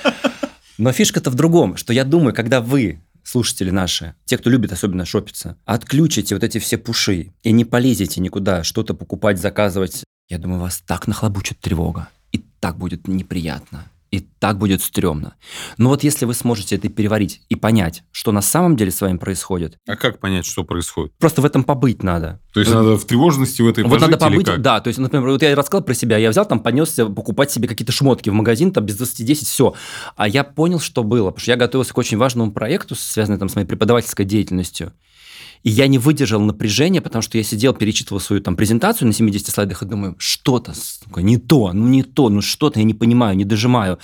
[0.78, 5.06] Но фишка-то в другом, что я думаю, когда вы, слушатели наши, те, кто любит особенно
[5.06, 10.60] шопиться, отключите вот эти все пуши и не полезете никуда что-то покупать, заказывать, я думаю,
[10.62, 12.10] вас так нахлобучит тревога.
[12.32, 13.86] И так будет неприятно.
[14.13, 15.34] И так будет стрёмно.
[15.80, 19.17] Но вот если вы сможете это переварить и понять, что на самом деле с вами
[19.17, 21.13] происходит, А как понять, что происходит?
[21.17, 22.39] просто в этом побыть надо.
[22.54, 24.99] То есть надо в тревожности в этой Вот надо пожить или побыть, да, то есть,
[24.99, 28.34] например, вот я рассказал про себя, я взял там, понесся покупать себе какие-то шмотки в
[28.34, 29.73] магазин, там без 20-10, все.
[30.15, 33.49] А я понял, что было, потому что я готовился к очень важному проекту, связанному там
[33.49, 34.93] с моей преподавательской деятельностью.
[35.63, 39.47] И я не выдержал напряжения, потому что я сидел, перечитывал свою там презентацию на 70
[39.47, 43.38] слайдах и думаю, что-то сука, не то, ну не то, ну что-то я не понимаю,
[43.38, 43.97] не дожимаю.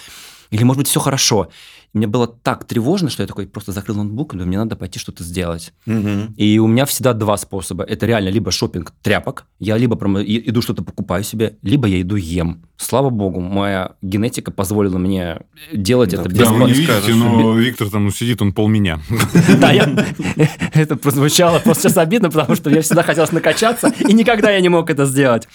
[0.51, 1.49] Или, может быть, все хорошо.
[1.93, 4.75] И мне было так тревожно, что я такой просто закрыл ноутбук и думаю, мне надо
[4.75, 5.73] пойти что-то сделать.
[5.85, 6.33] Мгм.
[6.37, 7.83] И у меня всегда два способа.
[7.83, 12.15] Это реально либо шопинг тряпок, я либо прям иду что-то покупаю себе, либо я иду
[12.15, 12.63] ем.
[12.77, 15.41] Слава богу, моя генетика позволила мне
[15.73, 18.99] делать Да, это без Да, вы не видите, но Виктор там сидит, он пол меня.
[19.59, 19.89] Да, я...
[20.73, 24.69] Это прозвучало просто сейчас обидно, потому что мне всегда хотелось накачаться, и никогда я не
[24.69, 25.47] мог это сделать.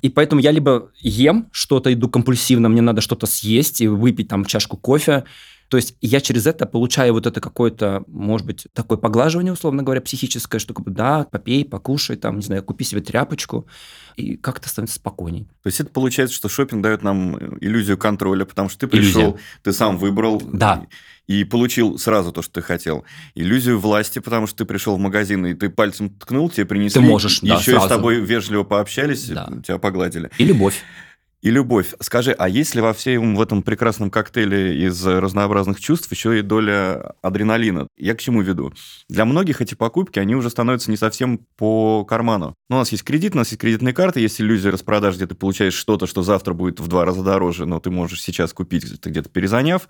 [0.00, 4.44] И поэтому я либо ем что-то, иду компульсивно, мне надо что-то съесть и выпить там
[4.44, 5.24] чашку кофе.
[5.72, 10.02] То есть я через это получаю вот это какое-то, может быть, такое поглаживание, условно говоря,
[10.02, 13.66] психическое, что как бы, да, попей, покушай, там, не знаю, купи себе тряпочку,
[14.16, 15.44] и как-то становится спокойней.
[15.62, 19.38] То есть это получается, что шопинг дает нам иллюзию контроля, потому что ты пришел, Иллюзия.
[19.62, 20.84] ты сам выбрал Да.
[21.26, 23.04] и, и получил сразу то, что ты хотел.
[23.34, 27.00] Иллюзию власти, потому что ты пришел в магазин и ты пальцем ткнул, тебе принесли.
[27.00, 27.86] Ты можешь, да, еще и сразу.
[27.86, 29.48] с тобой вежливо пообщались, Да.
[29.66, 30.30] тебя погладили.
[30.36, 30.82] И любовь.
[31.42, 31.94] И любовь.
[31.98, 36.42] Скажи, а есть ли во всем в этом прекрасном коктейле из разнообразных чувств еще и
[36.42, 37.88] доля адреналина?
[37.98, 38.72] Я к чему веду?
[39.08, 42.54] Для многих эти покупки, они уже становятся не совсем по карману.
[42.70, 45.34] Ну, у нас есть кредит, у нас есть кредитные карты, есть иллюзия распродаж, где ты
[45.34, 49.10] получаешь что-то, что завтра будет в два раза дороже, но ты можешь сейчас купить, ты
[49.10, 49.88] где-то перезаняв.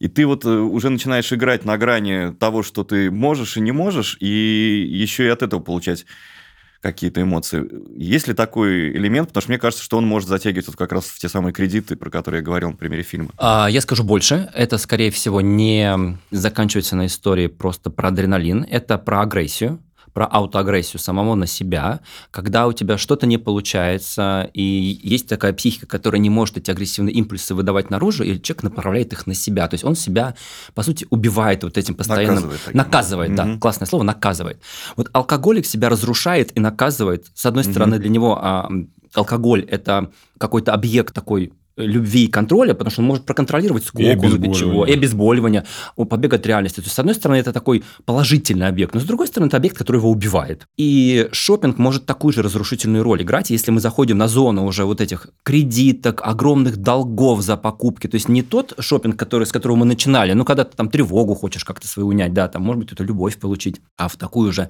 [0.00, 3.70] И ты вот э, уже начинаешь играть на грани того, что ты можешь и не
[3.70, 6.04] можешь, и еще и от этого получать
[6.80, 7.68] какие-то эмоции.
[7.96, 9.28] Есть ли такой элемент?
[9.28, 11.96] Потому что мне кажется, что он может затягивать вот как раз в те самые кредиты,
[11.96, 13.30] про которые я говорил на примере фильма.
[13.38, 14.50] А, Я скажу больше.
[14.54, 18.66] Это, скорее всего, не заканчивается на истории просто про адреналин.
[18.68, 19.78] Это про агрессию
[20.12, 24.62] про аутоагрессию самого на себя, когда у тебя что-то не получается, и
[25.02, 29.26] есть такая психика, которая не может эти агрессивные импульсы выдавать наружу, и человек направляет их
[29.26, 29.68] на себя.
[29.68, 30.34] То есть он себя,
[30.74, 32.34] по сути, убивает вот этим постоянным...
[32.34, 33.60] Наказывает таким Наказывает, да, Мгм.
[33.60, 34.60] классное слово, наказывает.
[34.96, 37.26] Вот алкоголик себя разрушает и наказывает.
[37.34, 38.70] С одной стороны, для него а,
[39.14, 44.56] алкоголь– это какой-то объект такой любви и контроля, потому что он может проконтролировать сколько выпить
[44.56, 45.64] чего, и обезболивание,
[45.96, 46.76] побег от реальности.
[46.76, 49.76] То есть, с одной стороны, это такой положительный объект, но с другой стороны, это объект,
[49.76, 50.66] который его убивает.
[50.76, 55.00] И шопинг может такую же разрушительную роль играть, если мы заходим на зону уже вот
[55.00, 58.06] этих кредиток, огромных долгов за покупки.
[58.06, 61.34] То есть не тот шопинг, который, с которого мы начинали, ну, когда ты там тревогу
[61.34, 64.68] хочешь как-то свою унять, да, там, может быть, это любовь получить, а в такую же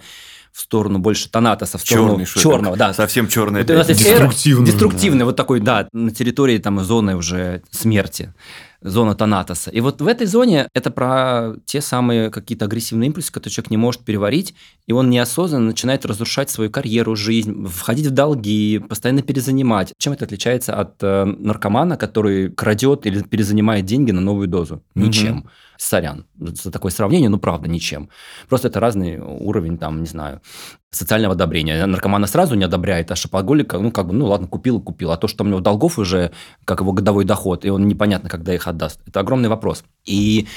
[0.53, 2.93] в сторону больше Танатоса, в сторону Черный черного, да.
[2.93, 3.61] Совсем черный.
[3.63, 4.67] Вот у нас есть Деструктивный.
[4.67, 8.35] деструктивный, вот такой, да, на территории там зоны уже смерти.
[8.83, 9.71] зона Танатоса.
[9.71, 13.77] И вот в этой зоне это про те самые какие-то агрессивные импульсы, которые человек не
[13.77, 14.55] может переварить,
[14.87, 19.93] и он неосознанно начинает разрушать свою карьеру, жизнь, входить в долги, постоянно перезанимать.
[19.99, 24.83] Чем это отличается от э, наркомана, который крадет или перезанимает деньги на новую дозу?
[24.95, 25.41] Ничем.
[25.41, 25.49] Угу.
[25.81, 28.11] Сорян за такое сравнение, ну правда, ничем.
[28.51, 30.43] Просто это разный уровень, там, не знаю,
[30.91, 31.87] социального одобрения.
[31.87, 35.11] Наркомана сразу не одобряет, а шопоголика, ну, как бы, ну, ладно, купил и купил.
[35.11, 36.33] А то, что у него долгов уже,
[36.67, 39.83] как его годовой доход, и он непонятно, когда их отдаст, это огромный вопрос.
[40.05, 40.49] И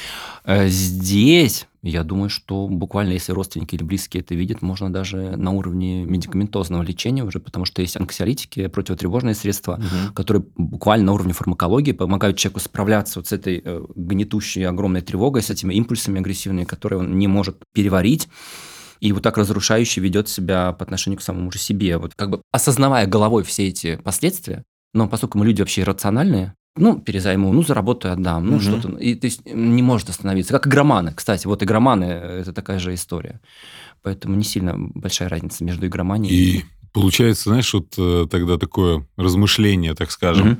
[0.45, 6.05] здесь, я думаю, что буквально, если родственники или близкие это видят, можно даже на уровне
[6.05, 10.13] медикаментозного лечения уже, потому что есть анксиолитики, противотревожные средства, угу.
[10.13, 15.41] которые буквально на уровне фармакологии помогают человеку справляться вот с этой э, гнетущей огромной тревогой,
[15.41, 18.27] с этими импульсами агрессивными, которые он не может переварить
[19.03, 21.97] и вот так разрушающе ведет себя по отношению к самому же себе.
[21.97, 26.99] Вот как бы осознавая головой все эти последствия, но поскольку мы люди вообще иррациональные, ну,
[26.99, 28.61] перезайму, ну, заработаю, отдам, ну, угу.
[28.61, 28.89] что-то.
[28.97, 30.53] И то есть не может остановиться.
[30.53, 31.13] Как игроманы.
[31.13, 33.39] Кстати, вот игроманы– это такая же история.
[34.01, 36.57] Поэтому не сильно большая разница между игроманией и...
[36.57, 40.57] И получается, знаешь, вот э, тогда такое размышление, так скажем, угу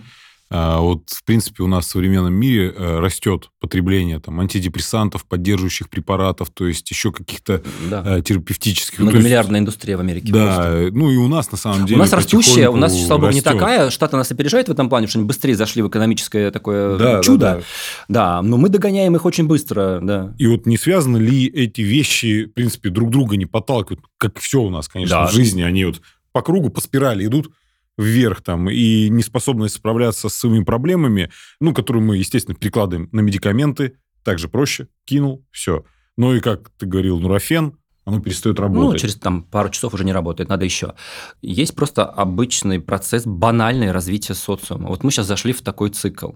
[0.54, 6.52] вот, в принципе, у нас в современном мире э, растет потребление там, антидепрессантов, поддерживающих препаратов,
[6.52, 8.18] то есть еще каких-то да.
[8.18, 9.00] Э, терапевтических.
[9.00, 10.32] Многомиллиардная есть, индустрия в Америке.
[10.32, 10.89] Да, просто.
[10.94, 13.42] ну и у нас на самом деле У нас растущая, у нас, слава богу, не
[13.42, 17.22] такая, Штаты нас опережают в этом плане, что они быстрее зашли в экономическое такое да,
[17.22, 17.39] чудо.
[17.39, 17.63] Да, да.
[18.08, 20.36] да, но мы догоняем их очень быстро, да.
[20.38, 24.62] И вот не связаны ли эти вещи, в принципе, друг друга не подталкивают, как все
[24.62, 25.28] у нас, конечно, да.
[25.28, 27.52] в жизни, они вот по кругу, по спирали идут,
[27.98, 33.98] вверх там и неспособность справляться с своими проблемами, ну, которые мы, естественно, перекладываем на медикаменты,
[34.24, 35.84] также проще, кинул, все.
[36.18, 38.94] Ну и, как ты говорил, нурофен, оно перестает ну, работать.
[38.94, 40.94] Ну, через там, пару часов уже не работает, надо еще.
[41.42, 44.90] Есть просто обычный процесс, банальное развитие социума.
[44.90, 46.32] Вот мы сейчас зашли в такой цикл.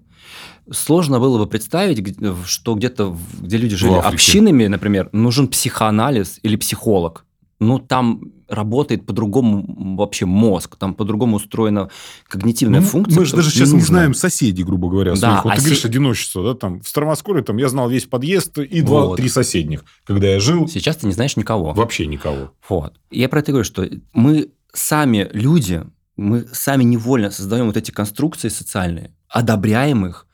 [0.72, 7.26] Сложно было бы представить, что где-то, где люди жили общинами, например, нужен психоанализ или психолог
[7.60, 11.90] ну, там работает по-другому вообще мозг, там по-другому устроена
[12.28, 13.20] когнитивная ну, функция.
[13.20, 15.44] Мы же даже сейчас не, не знаем соседей, грубо говоря, да, своих.
[15.44, 18.82] Вот а ты говоришь, одиночество, да, там в Старомоскоре там я знал весь подъезд и
[18.82, 19.32] два-три вот.
[19.32, 20.68] соседних, когда я жил.
[20.68, 21.74] Сейчас ты не знаешь никого.
[21.74, 22.52] Вообще никого.
[22.70, 22.94] Вот.
[23.12, 25.84] Я про это говорю, что мы сами люди,
[26.16, 30.27] мы сами невольно создаем вот эти конструкции социальные, одобряем их,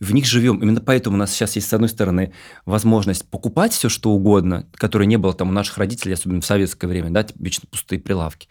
[0.00, 0.58] в них живем.
[0.58, 2.32] Именно поэтому у нас сейчас есть, с одной стороны,
[2.64, 6.86] возможность покупать все, что угодно, которое не было там у наших родителей, особенно в советское
[6.86, 8.48] время, да, типа вечно пустые прилавки.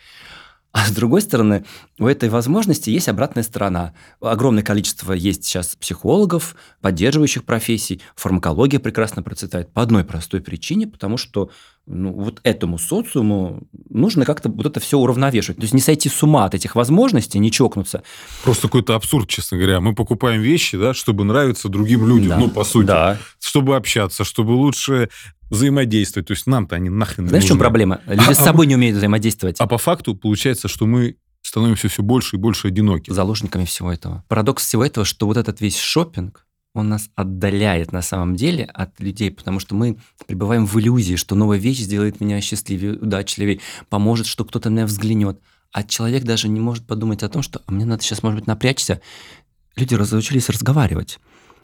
[0.76, 1.64] А с другой стороны,
[2.00, 3.94] у этой возможности есть обратная сторона.
[4.20, 11.16] Огромное количество есть сейчас психологов, поддерживающих профессий, фармакология прекрасно процветает по одной простой причине, потому
[11.16, 11.50] что
[11.88, 15.58] ну, вот этому социуму нужно как-то вот это все уравновешивать.
[15.58, 18.04] То есть не сойти с ума от этих возможностей, не чокнуться.
[18.44, 19.80] Просто какой-то абсурд, честно говоря.
[19.82, 22.38] Мы покупаем вещи, да, чтобы нравиться другим людям, да.
[22.38, 22.88] ну, по сути.
[22.88, 23.18] Да.
[23.40, 25.10] Чтобы общаться, чтобы лучше
[25.50, 26.28] взаимодействовать.
[26.28, 28.02] То есть нам-то они нахрен Знаешь, в чем проблема?
[28.08, 29.58] Люди а, с собой а, не умеют взаимодействовать.
[29.60, 33.12] А по факту получается, что мы становимся все больше и больше одиноки.
[33.12, 34.24] Заложниками всего этого.
[34.28, 36.45] Парадокс всего этого, что вот этот весь шопинг,
[36.76, 41.36] он нас отдаляет на самом деле от людей, потому что мы пребываем в иллюзии, что
[41.36, 45.40] новая вещь сделает меня счастливее, удачливее, поможет, что кто-то на меня взглянет.
[45.72, 48.48] А человек даже не может подумать о том, что а мне надо сейчас, может быть,
[48.48, 49.02] напрячься.
[49.76, 51.20] Люди разучились разговаривать.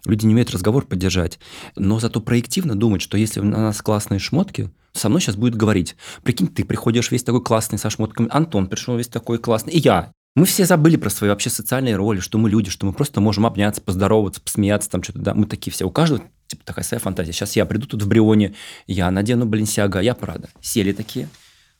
[0.05, 1.39] Люди не умеют разговор поддержать.
[1.75, 5.95] Но зато проективно думать, что если у нас классные шмотки, со мной сейчас будет говорить.
[6.23, 10.11] Прикинь, ты приходишь весь такой классный со шмотками, Антон пришел весь такой классный, и я.
[10.33, 13.45] Мы все забыли про свои вообще социальные роли, что мы люди, что мы просто можем
[13.45, 15.85] обняться, поздороваться, посмеяться, там что-то, да, мы такие все.
[15.85, 17.33] У каждого типа такая своя фантазия.
[17.33, 18.55] Сейчас я приду тут в Брионе,
[18.87, 20.49] я надену Баленсиага, я Прада.
[20.61, 21.27] Сели такие,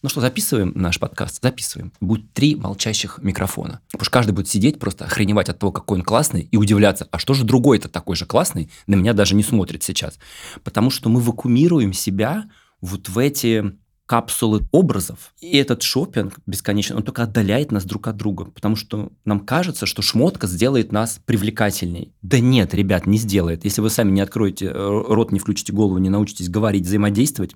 [0.01, 1.41] ну что, записываем наш подкаст?
[1.41, 1.93] Записываем.
[2.01, 3.81] Будет три молчащих микрофона.
[3.91, 7.19] Потому что каждый будет сидеть, просто охреневать от того, какой он классный, и удивляться, а
[7.19, 10.19] что же другой-то такой же классный, на меня даже не смотрит сейчас.
[10.63, 12.49] Потому что мы вакуумируем себя
[12.81, 13.77] вот в эти
[14.11, 15.33] капсулы образов.
[15.39, 19.85] И этот шопинг бесконечно, он только отдаляет нас друг от друга, потому что нам кажется,
[19.85, 22.11] что шмотка сделает нас привлекательней.
[22.21, 23.63] Да нет, ребят, не сделает.
[23.63, 27.55] Если вы сами не откроете э, рот, не включите голову, не научитесь говорить, взаимодействовать,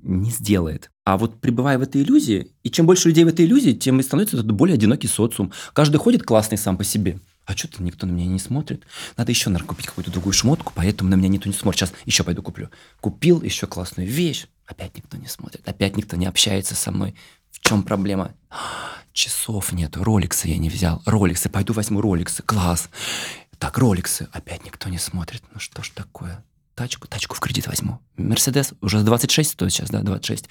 [0.00, 0.92] не сделает.
[1.04, 4.04] А вот пребывая в этой иллюзии, и чем больше людей в этой иллюзии, тем и
[4.04, 5.50] становится это более одинокий социум.
[5.72, 7.18] Каждый ходит классный сам по себе.
[7.46, 8.84] А что-то никто на меня не смотрит.
[9.16, 11.80] Надо еще, наверное, купить какую-то другую шмотку, поэтому на меня никто не смотрит.
[11.80, 12.70] Сейчас еще пойду куплю.
[13.00, 14.46] Купил еще классную вещь.
[14.70, 15.68] Опять никто не смотрит.
[15.68, 17.16] Опять никто не общается со мной.
[17.50, 18.34] В чем проблема?
[19.12, 20.04] Часов нету.
[20.04, 21.02] Роликсы я не взял.
[21.06, 21.48] Роликсы.
[21.48, 22.42] Пойду возьму роликсы.
[22.44, 22.88] Класс.
[23.58, 24.28] Так, роликсы.
[24.32, 25.42] Опять никто не смотрит.
[25.52, 26.44] Ну что ж такое?
[26.76, 28.00] тачку, тачку в кредит возьму.
[28.16, 30.48] Мерседес уже 26 стоит сейчас, да, 26.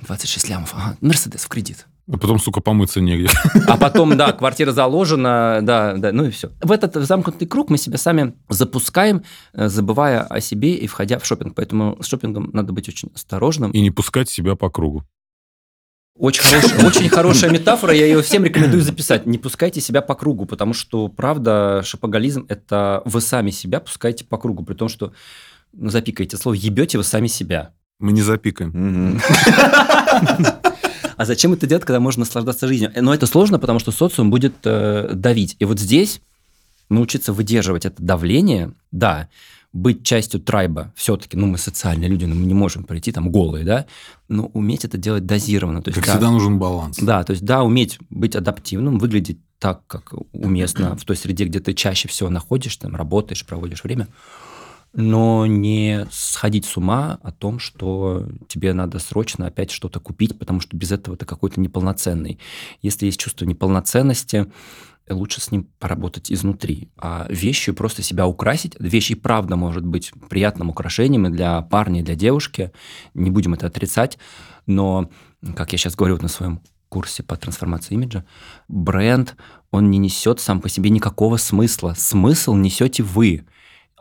[0.00, 0.96] 26 лямов, ага.
[1.00, 1.86] Мерседес в кредит.
[2.10, 3.30] А потом, сука, помыться негде.
[3.66, 6.50] А потом, да, квартира заложена, да, да, ну и все.
[6.60, 9.22] В этот замкнутый круг мы себя сами запускаем,
[9.52, 11.54] э, забывая о себе и входя в шопинг.
[11.54, 13.70] Поэтому с шопингом надо быть очень осторожным.
[13.70, 15.04] И не пускать себя по кругу.
[16.18, 19.24] Очень, хорош, очень хорошая метафора, я ее всем рекомендую записать.
[19.24, 24.36] Не пускайте себя по кругу, потому что, правда, шопоголизм– это вы сами себя пускаете по
[24.36, 25.14] кругу, при том, что,
[25.72, 27.72] ну, запикаете слово, ебете вы сами себя.
[27.98, 29.20] Мы не запикаем.
[31.22, 32.90] А зачем это делать, когда можно наслаждаться жизнью?
[32.96, 35.54] Но это сложно, потому что социум будет э, давить.
[35.60, 36.20] И вот здесь
[36.88, 39.28] научиться выдерживать это давление, да,
[39.72, 43.64] быть частью трайба все-таки, ну, мы социальные люди, но мы не можем прийти там голые,
[43.64, 43.86] да,
[44.28, 45.80] но уметь это делать дозированно.
[45.80, 46.98] То есть, Как да, всегда нужен баланс.
[47.00, 51.60] Да, то есть, да, уметь быть адаптивным, выглядеть так, как уместно в той среде, где
[51.60, 54.08] ты чаще всего находишь, там, работаешь, проводишь время,
[54.92, 60.60] но не сходить с ума о том, что тебе надо срочно опять что-то купить, потому
[60.60, 62.38] что без этого ты какой-то неполноценный.
[62.82, 64.52] Если есть чувство неполноценности,
[65.08, 66.90] лучше с ним поработать изнутри.
[66.96, 68.76] А вещью просто себя украсить.
[68.78, 72.72] Вещь и правда может быть приятным украшением и для парня, и для девушки.
[73.14, 74.18] Не будем это отрицать.
[74.66, 75.10] Но,
[75.56, 78.24] как я сейчас говорю на своем курсе по трансформации имиджа,
[78.68, 79.36] бренд,
[79.70, 81.94] он не несет сам по себе никакого смысла.
[81.96, 83.46] Смысл несете вы.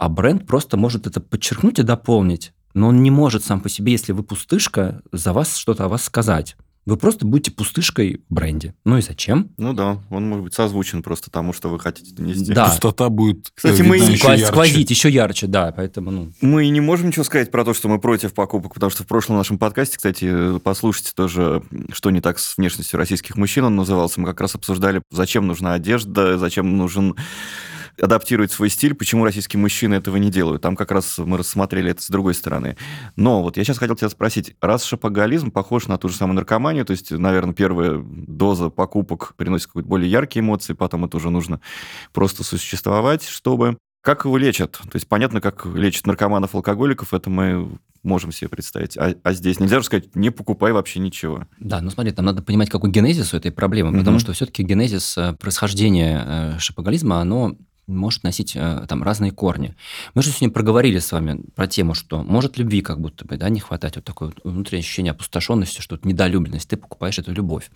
[0.02, 2.54] А бренд просто может это подчеркнуть и дополнить.
[2.74, 6.04] Но он не может сам по себе, если вы пустышка, за вас что-то о вас
[6.04, 6.58] сказать.
[6.88, 8.74] Вы просто будете пустышкой в бренде.
[8.84, 9.52] Ну и зачем?
[9.60, 12.52] Ну да, он может быть созвучен просто тому, что вы хотите донести.
[12.52, 12.70] Да.
[12.70, 14.46] Пустота будет э, Кстати, мы еще Сквоз- ярче.
[14.48, 18.00] Сквозить еще ярче, да, поэтому, ну, Мы не можем ничего сказать про то, что мы
[18.00, 21.62] против покупок, потому что в прошлом нашем подкасте, кстати, послушайте тоже,
[21.94, 25.74] что не так с внешностью российских мужчин, он назывался, мы как раз обсуждали, зачем нужна
[25.74, 27.16] одежда, зачем нужен
[28.02, 30.62] адаптировать свой стиль, почему российские мужчины этого не делают.
[30.62, 32.76] Там как раз мы рассмотрели это с другой стороны.
[33.16, 36.86] Но вот я сейчас хотел тебя спросить, раз шопоголизм похож на ту же самую наркоманию,
[36.86, 41.62] то есть, наверное, первая доза покупок приносит какие-то более яркие эмоции, потом это уже нужно
[42.14, 43.78] просто существовать, чтобы...
[44.04, 44.72] Как его лечат?
[44.72, 47.70] То есть понятно, как лечат наркоманов, алкоголиков, это мы
[48.02, 48.98] можем себе представить.
[48.98, 51.46] А, а здесь нельзя же сказать, не покупай вообще ничего.
[51.60, 54.20] да, ну смотри, там надо понимать, какой генезис у этой проблемы, потому Мгм.
[54.20, 57.56] что все-таки генезис э, происхождения э, шопоголизма, оно
[57.88, 59.76] может носить э, там разные корни.
[60.14, 63.50] Мы же сегодня проговорили с вами про тему, что может любви как будто бы да,
[63.50, 67.70] не хватать, вот такое вот внутреннее ощущение опустошенности, что вот недолюбленность, ты покупаешь эту любовь.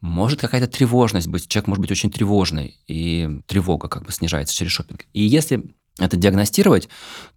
[0.00, 4.72] Может какая-то тревожность быть, человек может быть очень тревожный, и тревога как бы снижается через
[4.72, 5.06] шопинг.
[5.12, 5.64] И если
[5.98, 6.88] это диагностировать,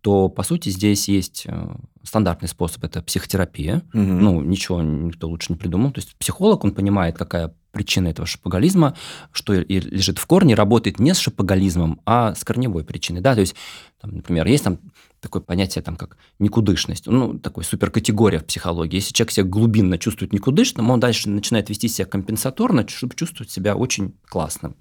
[0.02, 3.84] то, по сути, здесь есть э, стандартный способ, это психотерапия.
[3.94, 4.20] Мгм.
[4.20, 5.92] Ну, ничего никто лучше не придумал.
[5.92, 8.96] То есть психолог, он понимает, какая причина этого шопоголизма,
[9.32, 13.22] что и лежит в корне, работает не с шопоголизмом, а с корневой причиной.
[13.22, 13.56] Да, то есть,
[14.02, 14.80] там, например, есть там
[15.20, 18.96] такое понятие, там, как никудышность, ну, такой суперкатегория в психологии.
[18.96, 23.76] Если человек себя глубинно чувствует никудышным, он дальше начинает вести себя компенсаторно, чтобы чувствовать себя
[23.76, 24.76] очень классным.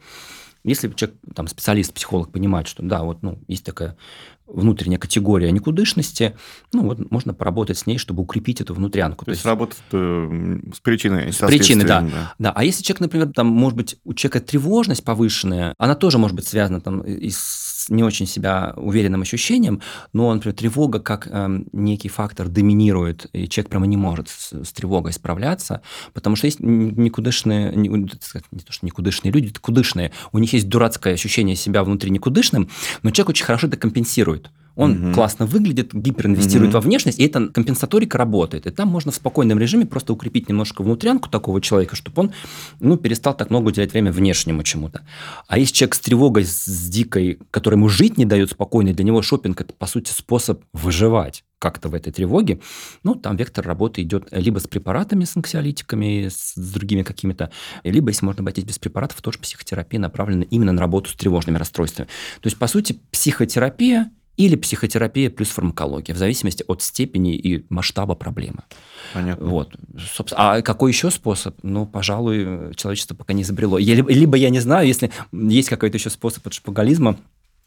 [0.66, 3.96] Если человек, там, специалист, психолог понимает, что да, вот, ну, есть такая
[4.46, 6.36] внутренняя категория никудышности,
[6.72, 9.24] ну, вот можно поработать с ней, чтобы укрепить эту внутрянку.
[9.24, 11.32] То есть работать э, с причиной.
[11.32, 12.00] С причиной, да.
[12.00, 16.18] следствием, Да, а если человек, например, там, может быть, у человека тревожность повышенная, она тоже
[16.18, 19.80] может быть связана там и с не очень себя уверенным ощущением,
[20.12, 24.72] но, например, тревога как эм, некий фактор доминирует, и человек прямо не может с, с
[24.72, 25.82] тревогой справляться,
[26.12, 30.52] потому что есть никудышные, не, ну, не то, что никудышные люди, это кудышные, у них
[30.52, 32.68] есть дурацкое ощущение себя внутри никудышным,
[33.02, 34.50] но человек очень хорошо это компенсирует.
[34.76, 35.14] Он Мгм.
[35.14, 36.74] классно выглядит, гиперинвестирует Мгм.
[36.74, 38.66] во внешность, и эта компенсаторика работает.
[38.66, 42.32] И там можно в спокойном режиме просто укрепить немножко внутрянку такого человека, чтобы он
[42.78, 45.00] ну, перестал так много уделять время внешнему чему-то.
[45.48, 49.22] А есть человек с тревогой, с дикой, который ему жить не дает спокойно, для него
[49.22, 52.60] шопинг это, по сути, способ выживать как-то в этой тревоге,
[53.02, 57.50] ну, там вектор работы идет либо с препаратами, с анксиолитиками, с, с другими какими-то,
[57.82, 62.08] либо, если можно обойтись без препаратов, тоже психотерапия направлена именно на работу с тревожными расстройствами.
[62.42, 68.14] То есть, по сути, психотерапия или психотерапия плюс фармакология, в зависимости от степени и масштаба
[68.14, 68.62] проблемы.
[69.14, 69.46] Понятно.
[69.46, 69.76] Вот.
[70.14, 71.56] Собственно, а какой еще способ?
[71.62, 73.78] Ну, пожалуй, человечество пока не изобрело.
[73.78, 77.16] Я, либо, я не знаю, если есть какой-то еще способ от шпагализма,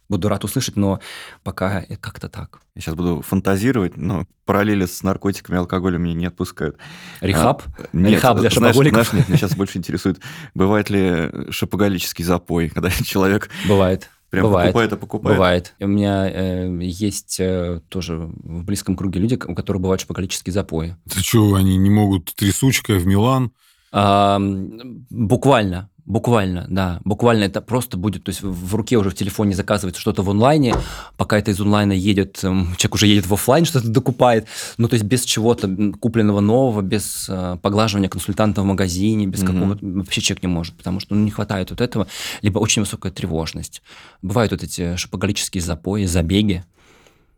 [0.09, 0.99] буду рад услышать, но
[1.43, 2.59] пока как-то так.
[2.75, 6.77] Я сейчас буду фантазировать, но параллели с наркотиками и алкоголем меня не отпускают.
[7.21, 7.63] Рехаб?
[7.93, 9.07] Нет, Рехаб для знаешь, шопоголиков?
[9.07, 10.19] знаешь, нет, меня сейчас больше интересует,
[10.53, 14.09] бывает ли шопоголический запой, когда человек Бывает.
[14.29, 14.67] Прям Бывает.
[14.67, 15.37] покупает и покупает.
[15.37, 15.75] Бывает.
[15.79, 20.95] У меня э, есть э, тоже в близком круге люди, у которых бывают шпагалические запои.
[21.09, 23.49] Ты что, они не могут трясучкой в Милан А,
[23.91, 26.99] буквально, Буквально, да.
[27.05, 30.73] Буквально это просто будет, то есть в руке уже в телефоне заказывается что-то в онлайне,
[31.17, 34.47] пока это из онлайна едет, человек уже едет в офлайн, что-то докупает,
[34.79, 35.69] ну то есть без чего-то
[35.99, 39.45] купленного нового, без э, поглаживания консультанта в магазине, без mm-hmm.
[39.45, 42.07] какого-то, вообще человек не может, потому что ну, не хватает вот этого,
[42.41, 43.83] либо очень высокая тревожность.
[44.23, 46.63] Бывают вот эти шопоголические запои, забеги,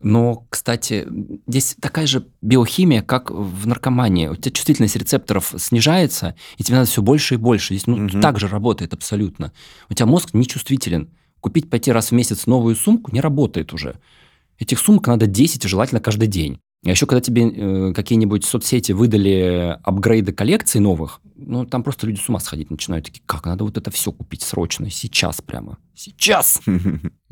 [0.03, 1.07] но, кстати,
[1.47, 4.27] здесь такая же биохимия, как в наркомании.
[4.27, 7.73] У тебя чувствительность рецепторов снижается, и тебе надо все больше и больше.
[7.73, 8.21] Здесь ну, угу.
[8.21, 9.51] так же работает абсолютно.
[9.89, 11.09] У тебя мозг нечувствителен.
[11.39, 13.95] Купить пойти раз в месяц новую сумку не работает уже.
[14.59, 16.59] Этих сумок надо 10, желательно каждый день.
[16.85, 22.19] А еще когда тебе э, какие-нибудь соцсети выдали апгрейды коллекций новых, ну, там просто люди
[22.19, 23.05] с ума сходить начинают.
[23.05, 25.77] Такие, как, надо вот это все купить срочно, сейчас прямо.
[25.93, 26.61] Сейчас!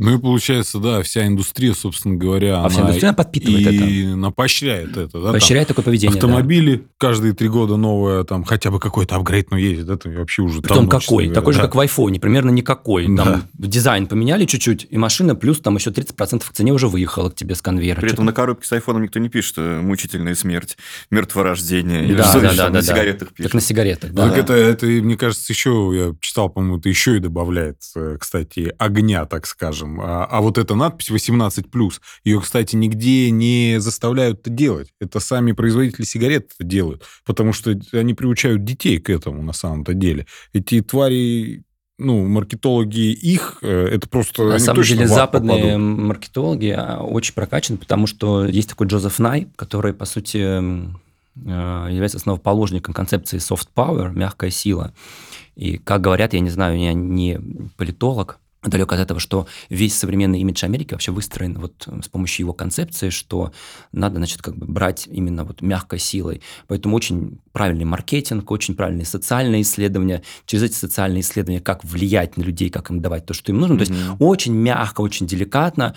[0.02, 4.30] Ну и получается, да, вся индустрия, собственно говоря, а вся индустрия подпитывает и это.
[4.30, 5.20] И поощряет это.
[5.20, 6.84] Да, поощряет такое поведение, Автомобили да.
[6.98, 10.88] каждые три года новое, там хотя бы какой-то апгрейд, но ездит, это вообще уже Притом
[10.88, 11.26] какой?
[11.26, 11.58] Говоря, Такой да.
[11.58, 13.08] же, как в айфоне, примерно никакой.
[13.08, 13.42] Там да.
[13.54, 17.56] дизайн поменяли чуть-чуть, и машина плюс там еще 30% к цене уже выехала к тебе
[17.56, 18.00] с конвейера.
[18.00, 20.78] При этом на коробке с айфоном никто не пишет, что мучительная смерть,
[21.12, 22.06] мертворождение.
[22.06, 23.52] Или да, что да, да, да, на сигаретах пишут.
[23.52, 24.30] Так на сигаретах, да.
[24.30, 28.16] Так это, это, мне кажется, еще, я читал, по-моему, это еще и добавляет, э,
[28.50, 30.00] кстати, огня, так скажем.
[30.02, 31.94] А, а вот эта надпись 18+,
[32.24, 34.90] ее, кстати, нигде не заставляют это делать.
[35.00, 39.94] Это сами производители сигарет это делают, потому что они приучают детей к этому на самом-то
[39.94, 40.26] деле.
[40.54, 41.64] Эти твари
[42.02, 44.44] ну, маркетологи их, э, это просто...
[44.44, 46.00] На самом деле западные попадут.
[46.00, 52.18] маркетологи а, очень прокачаны, потому что есть такой Джозеф Най, который, по сути, э, является
[52.18, 54.94] основоположником концепции soft power, мягкая сила.
[55.60, 57.38] И, как говорят, я не знаю, я не
[57.76, 62.54] политолог, далек от этого, что весь современный имидж Америки вообще выстроен вот с помощью его
[62.54, 63.52] концепции, что
[63.92, 66.42] надо, значит, как бы брать именно вот мягкой силой.
[66.68, 70.24] Поэтому очень правильный маркетинг, очень правильные социальные исследования.
[70.46, 73.74] Через эти социальные исследования, как влиять на людей, как им давать то, что им нужно.
[73.74, 73.86] Mm-hmm.
[73.86, 75.94] То есть очень мягко, очень деликатно.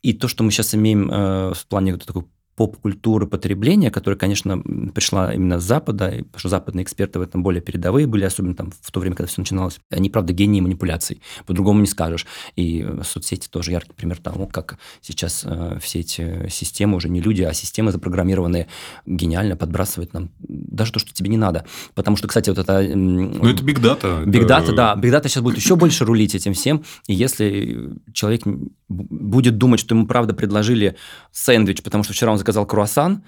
[0.00, 2.24] И то, что мы сейчас имеем э, в плане вот такой
[2.56, 4.58] поп-культуры потребления, которая, конечно,
[4.94, 8.72] пришла именно с Запада, потому что западные эксперты в этом более передовые были, особенно там
[8.80, 9.78] в то время, когда все начиналось.
[9.90, 12.26] Они, правда, гении манипуляций, по-другому не скажешь.
[12.56, 17.20] И э, соцсети тоже яркий пример того, как сейчас э, все эти системы, уже не
[17.20, 18.68] люди, а системы запрограммированные,
[19.04, 21.66] гениально подбрасывают нам даже то, что тебе не надо.
[21.94, 22.80] Потому что, кстати, вот это...
[22.82, 24.22] Ну, это big data.
[24.24, 24.96] Big data, да.
[24.96, 26.84] Big data сейчас будет еще больше рулить этим всем.
[27.06, 28.42] И если человек
[28.88, 30.96] будет думать, что ему, правда, предложили
[31.32, 33.24] сэндвич, потому что вчера он заказал круассан.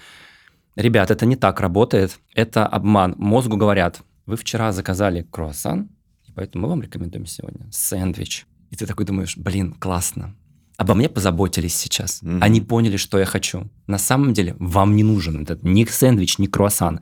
[0.76, 2.20] Ребят, это не так работает.
[2.34, 3.14] Это обман.
[3.18, 5.88] Мозгу говорят, вы вчера заказали круассан,
[6.28, 8.46] и поэтому мы вам рекомендуем сегодня сэндвич.
[8.70, 10.36] И ты такой думаешь, блин, классно.
[10.76, 12.22] Обо мне позаботились сейчас.
[12.22, 12.38] Mm-hmm.
[12.40, 13.68] Они поняли, что я хочу.
[13.88, 17.00] На самом деле вам не нужен этот ни сэндвич, ни круассан.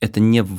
[0.00, 0.58] Это не в...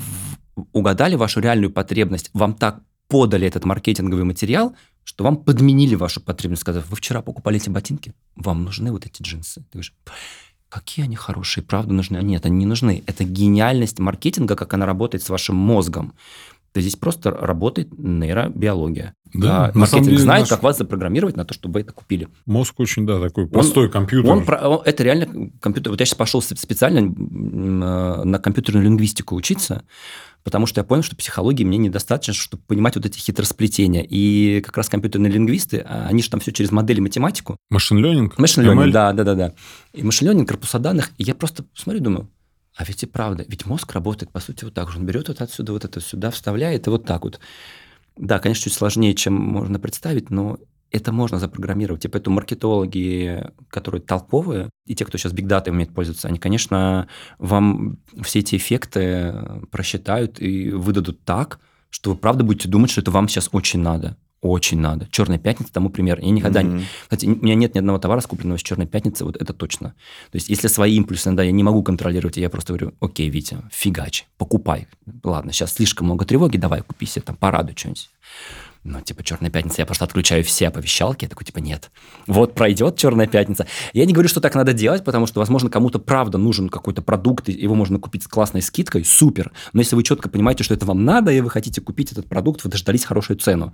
[0.71, 2.29] угадали вашу реальную потребность.
[2.33, 2.79] Вам так
[3.09, 4.73] подали этот маркетинговый материал,
[5.03, 9.21] что вам подменили вашу потребность, сказав, вы вчера покупали эти ботинки, вам нужны вот эти
[9.21, 9.61] джинсы.
[9.61, 9.93] Ты говоришь,
[10.75, 12.17] какие они хорошие, правда нужны?
[12.17, 13.01] Нет, они не нужны.
[13.07, 16.13] Это гениальность маркетинга, как она работает с вашим мозгом.
[16.73, 19.15] То здесь просто работает нейробиология.
[19.33, 20.49] Да, а маркетинг деле, знает, наш...
[20.49, 22.27] как вас запрограммировать на то, чтобы вы это купили.
[22.45, 24.29] Мозг очень, да, такой простой он, компьютер.
[24.29, 25.91] Он, он, это реально компьютер.
[25.91, 29.83] Вот я сейчас пошел специально на компьютерную лингвистику учиться,
[30.45, 34.05] потому что я понял, что психологии мне недостаточно, чтобы понимать вот эти хитросплетения.
[34.07, 37.57] И как раз компьютерные лингвисты, а, они же там все через модели математику.
[37.71, 38.37] Машин ленинг?
[38.37, 39.53] Машин ленинг, да, да, да, да.
[39.91, 41.09] И машин ленинг, корпуса данных.
[41.17, 42.29] И я просто смотрю, думаю,
[42.75, 44.99] а ведь и правда, ведь мозг работает, по сути, вот так же.
[44.99, 47.39] Он берет вот отсюда вот это сюда, вставляет, и вот так вот.
[48.15, 50.59] Да, конечно, чуть сложнее, чем можно представить, но
[50.95, 52.05] это можно запрограммировать.
[52.05, 57.07] И поэтому маркетологи, которые толковые, и те, кто сейчас биг дата умеет пользоваться, они, конечно,
[57.37, 59.33] вам все эти эффекты
[59.71, 64.17] просчитают и выдадут так, что вы правда будете думать, что это вам сейчас очень надо.
[64.41, 65.07] Очень надо.
[65.11, 66.19] Черная пятница тому пример.
[66.19, 66.77] Я никогда mm-hmm.
[66.77, 66.85] не...
[67.03, 69.95] Кстати, у меня нет ни одного товара, скупленного с черной пятницы, вот это точно.
[70.31, 73.57] То есть, если свои импульсы иногда я не могу контролировать, я просто говорю, окей, Витя,
[73.71, 74.87] фигач, покупай.
[75.23, 78.09] Ладно, сейчас слишком много тревоги, давай купи себе там порадуй что-нибудь
[78.85, 81.25] ну, типа, Черная пятница, я просто отключаю все оповещалки.
[81.25, 81.89] Я такой, типа, нет.
[82.27, 83.65] Вот пройдет Черная пятница.
[83.93, 87.49] Я не говорю, что так надо делать, потому что, возможно, кому-то правда нужен какой-то продукт,
[87.49, 89.51] и его можно купить с классной скидкой, супер.
[89.73, 92.63] Но если вы четко понимаете, что это вам надо, и вы хотите купить этот продукт,
[92.63, 93.73] вы дождались хорошую цену.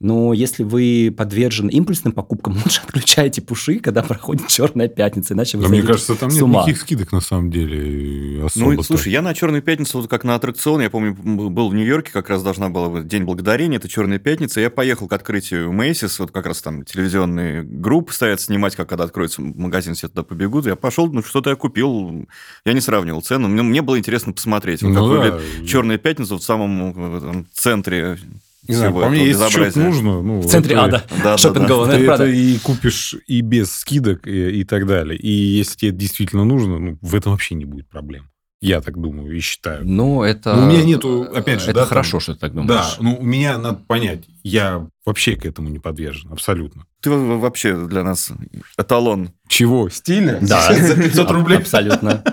[0.00, 5.64] Но если вы подвержены импульсным покупкам, лучше отключайте пуши, когда проходит Черная пятница, иначе вы
[5.64, 6.62] да Мне кажется, там нет ума.
[6.62, 10.34] никаких скидок, на самом деле, особо Ну, слушай, я на Черную пятницу, вот как на
[10.34, 14.47] аттракцион, я помню, был в Нью-Йорке, как раз должна была День Благодарения, это Черная пятница,
[14.48, 18.88] пятница, я поехал к открытию Мейсис, вот как раз там телевизионные группы стоят снимать, как
[18.88, 20.66] когда откроется магазин, все туда побегут.
[20.66, 22.26] Я пошел, ну, что-то я купил,
[22.64, 25.36] я не сравнивал цену, мне, мне было интересно посмотреть, вот Ну как да.
[25.36, 28.18] выглядит «Черная пятница» в самом э, там, центре
[28.66, 29.82] Не знаю, по мне, если что-то безобразия.
[29.84, 30.22] нужно...
[30.22, 31.04] Ну, В центре это- ада.
[31.10, 31.36] Да, да, да.
[31.38, 32.26] Шопингового, Ты это правда.
[32.26, 35.18] и купишь и без скидок, и, и так далее.
[35.18, 38.28] И если тебе это действительно нужно, ну, в этом вообще не будет проблем.
[38.60, 39.82] Я так думаю и считаю.
[39.84, 40.54] Ну, это...
[40.54, 42.68] Ну, у меня нету, опять же, Это да, там- хорошо, что ты так думаешь.
[42.68, 46.84] Да, ну, у меня надо понять, я вообще к этому не подвержен, абсолютно.
[47.00, 48.32] Ты во- вообще для нас
[48.76, 49.30] эталон.
[49.46, 49.88] Чего?
[49.90, 50.38] Стиля?
[50.42, 50.72] Да.
[50.74, 51.58] За 500 Аб- рублей?
[51.58, 52.24] Абсолютно.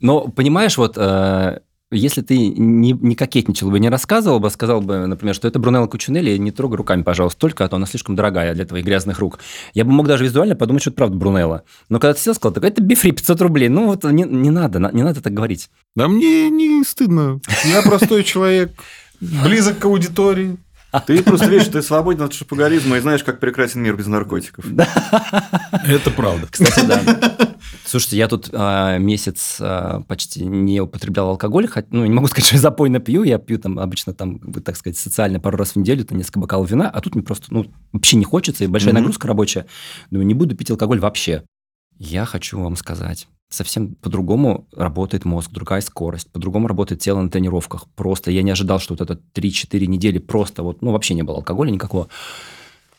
[0.00, 1.60] Но, понимаешь, вот э,
[1.94, 5.86] если ты не, не кокетничал бы, не рассказывал бы, сказал бы, например, что это Брунелла
[5.86, 9.38] Кучинелли, не трогай руками, пожалуйста, только, а то она слишком дорогая для твоих грязных рук.
[9.72, 11.62] Я бы мог даже визуально подумать, что это правда Брунелла.
[11.88, 13.68] Но когда ты сел, сказал, так это бифри 500 рублей.
[13.68, 15.70] Ну, вот не, не надо, на- не надо так говорить.
[15.96, 17.40] Да мне не стыдно.
[17.64, 18.72] Я простой человек,
[19.20, 20.56] близок к аудитории.
[21.06, 24.64] Ты просто видишь, ты свободен от шопоголизма и знаешь, как прекрасен мир без наркотиков.
[25.86, 26.46] Это правда.
[26.50, 27.53] Кстати, да.
[27.84, 32.46] Слушайте, я тут а, месяц а, почти не употреблял алкоголь, хоть, ну, не могу сказать,
[32.46, 35.56] что я запойно пью, я пью там обычно там, как бы, так сказать, социально пару
[35.56, 38.64] раз в неделю, там несколько бокалов вина, а тут мне просто, ну, вообще не хочется,
[38.64, 39.02] и большая Мгм.
[39.02, 39.66] нагрузка рабочая.
[40.10, 41.44] Думаю, не буду пить алкоголь вообще.
[41.98, 47.86] Я хочу вам сказать, совсем по-другому работает мозг, другая скорость, по-другому работает тело на тренировках.
[47.94, 51.36] Просто я не ожидал, что вот это 3-4 недели просто вот, ну, вообще не было
[51.36, 52.08] алкоголя никакого.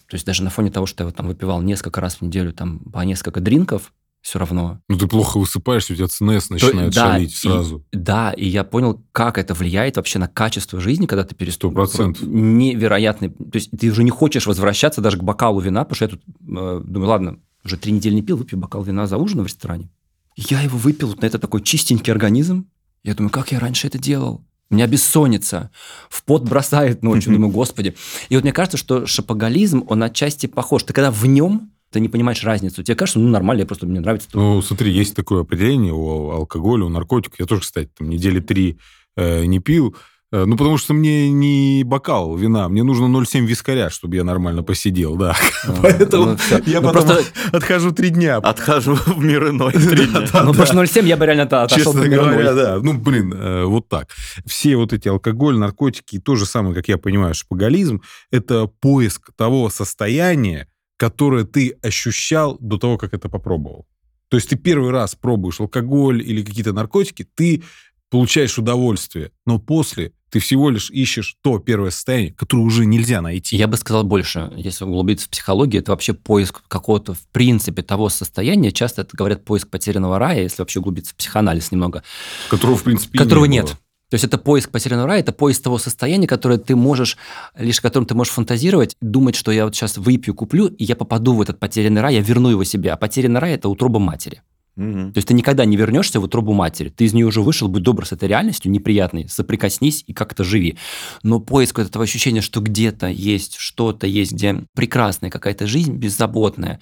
[0.08, 2.54] То есть даже на фоне того, что я вот там выпивал несколько раз в неделю
[2.54, 3.92] там по несколько дринков,
[4.26, 4.80] все равно.
[4.90, 7.86] Ну, ты плохо высыпаешься, у тебя ЦНС начинает да, шалить и- сразу.
[7.92, 11.90] Да, и я понял, как это влияет вообще на качество жизни, когда ты переступаешь.
[11.90, 12.26] 100%.
[12.26, 13.30] Невероятный.
[13.30, 16.22] То есть ты уже не хочешь возвращаться даже к бокалу вина, потому что я тут
[16.28, 19.92] э, думаю, ладно, уже три недели не пил, выпью бокал вина за ужином в ресторане.
[20.36, 22.68] Я его выпил, вот на это такой чистенький организм.
[23.04, 24.44] Я думаю, как я раньше это делал?
[24.72, 25.70] У меня бессонница,
[26.10, 27.32] в пот бросает ночью.
[27.34, 27.96] Думаю, господи.
[28.30, 30.82] И вот мне кажется, что шапоголизм, он отчасти похож.
[30.82, 32.84] Ты когда в нем, ты не понимаешь разницу.
[32.84, 34.28] Тебе кажется, ну, нормально, я просто, мне нравится.
[34.34, 37.40] Ну, смотри, есть такое определение у алкоголя, у наркотиков.
[37.40, 38.78] Я тоже, кстати, там недели три
[39.16, 39.96] э, не пил.
[40.34, 44.64] Э, Ну, потому что мне не бокал вина, мне нужно 0,7 вискаря, чтобы я нормально
[44.64, 45.36] посидел, да.
[45.82, 47.24] Поэтому Ну, я Ну, потом просто-
[47.54, 48.38] отхожу три дня.
[48.38, 49.72] Отхожу в мир иной.
[49.92, 50.22] три дня.
[50.44, 52.80] Ну, потому что 0,7 я бы реально отошел Честно говоря, да.
[52.82, 54.10] Ну, блин, э, вот так.
[54.46, 59.70] Все вот эти алкоголь, наркотики, то же самое, как я понимаю, шпагализм, это поиск того
[59.70, 60.68] состояния,
[60.98, 63.86] которое ты ощущал до того, как это попробовал.
[64.30, 67.64] То есть ты первый раз пробуешь алкоголь или какие-то наркотики, ты
[68.10, 73.56] получаешь удовольствие, но после ты всего лишь ищешь то первое состояние, которое уже нельзя найти.
[73.56, 78.10] Я бы сказал больше, если углубиться в психологию, это вообще поиск какого-то, в принципе, того
[78.10, 78.72] состояния.
[78.72, 82.04] Часто это говорят поиск потерянного рая, если вообще углубиться в психоанализ немного,
[82.50, 83.66] Которого, в принципе, которого не нет.
[83.66, 83.78] было.
[84.10, 87.18] То есть это поиск потерянного рая, это поиск того состояния, которое ты можешь,
[87.58, 91.34] лишь которым ты можешь фантазировать, думать, что я вот сейчас выпью, куплю, и я попаду
[91.34, 92.92] в этот потерянный рай, я верну его себе.
[92.92, 94.42] А потерянный рай– это утроба матери.
[94.76, 95.14] Мгм.
[95.14, 96.90] То есть ты никогда не вернешься в утробу матери.
[96.90, 100.78] Ты из нее уже вышел, будь добр с этой реальностью, неприятной, соприкоснись и как-то живи.
[101.24, 106.82] Но поиск этого ощущения, что где-то есть что-то есть, где прекрасная какая-то жизнь, беззаботная,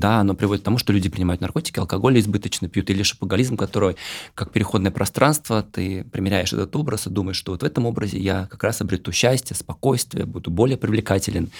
[0.00, 3.96] да, оно приводит к тому, что люди принимают наркотики, алкоголь избыточно пьют, или шапоголизм, который
[4.34, 8.46] как переходное пространство, ты примеряешь этот образ и думаешь, что вот в этом образе я
[8.50, 11.50] как раз обрету счастье, спокойствие, буду более привлекателен.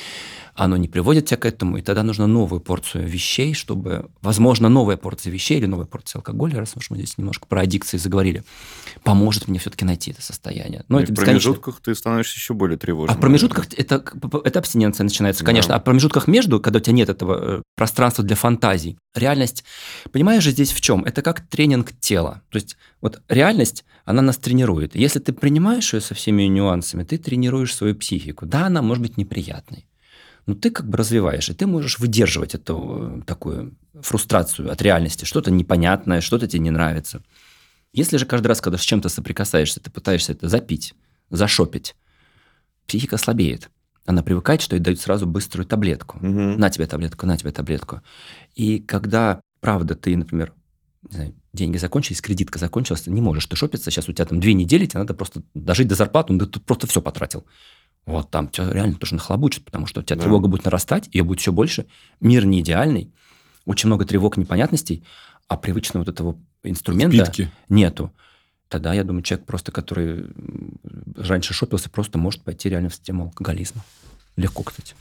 [0.55, 4.97] Оно не приводит тебя к этому, и тогда нужно новую порцию вещей, чтобы, возможно, новая
[4.97, 8.45] порция вещей или новая порция алкоголя, раз уж мы здесь немножко про аддикции заговорили,
[9.03, 10.85] поможет мне все-таки найти это состояние.
[10.89, 13.17] Но Ну, и это в промежутках ты становишься еще более А тревожным.
[13.17, 14.05] в промежутках это,
[14.45, 15.47] это абстиненция начинается, Да.
[15.47, 15.75] конечно.
[15.75, 19.65] А в промежутках между, когда у тебя нет этого э, пространства для фантазий, реальность,
[20.13, 21.05] понимаешь же здесь в чем?
[21.05, 22.43] Это как тренинг тела.
[22.51, 24.95] То есть вот реальность, она нас тренирует.
[24.95, 28.47] Если ты принимаешь ее со всеми нюансами, ты тренируешь свою психику.
[28.47, 29.87] Да, она может быть неприятной,
[30.47, 35.25] но ты как бы развиваешь, и ты можешь выдерживать эту э, такую фрустрацию от реальности.
[35.25, 37.23] Что-то непонятное, что-то тебе не нравится.
[37.93, 40.95] Если же каждый раз, когда с чем-то соприкасаешься, ты пытаешься это запить,
[41.31, 41.95] зашопить,
[42.87, 43.71] психика слабеет.
[44.05, 46.19] Она привыкает, что ей дают сразу быструю таблетку.
[46.19, 46.59] Мгм.
[46.59, 48.03] На тебе таблетку, на тебе таблетку.
[48.55, 50.53] И когда, правда, ты, например,
[51.09, 54.41] не знаю, деньги закончились, кредитка закончилась, ты не можешь ты шопиться, сейчас у тебя там
[54.41, 57.47] две недели, тебе надо просто дожить до зарплаты, ну, ты просто все потратил.
[58.07, 60.23] Вот там тебя реально тоже нахлобучит, потому что у тебя Да.
[60.23, 61.87] тревога будет нарастать, ее будет все больше.
[62.21, 63.11] Мир не идеальный,
[63.65, 65.05] очень много тревог, непонятностей,
[65.49, 67.51] а привычного вот этого инструмента Спитки.
[67.69, 68.13] нету.
[68.69, 70.27] Тогда, я думаю, человек просто, который
[71.17, 73.83] раньше шопился, просто может пойти реально в систему алкоголизма.
[74.37, 74.95] Легко, кстати.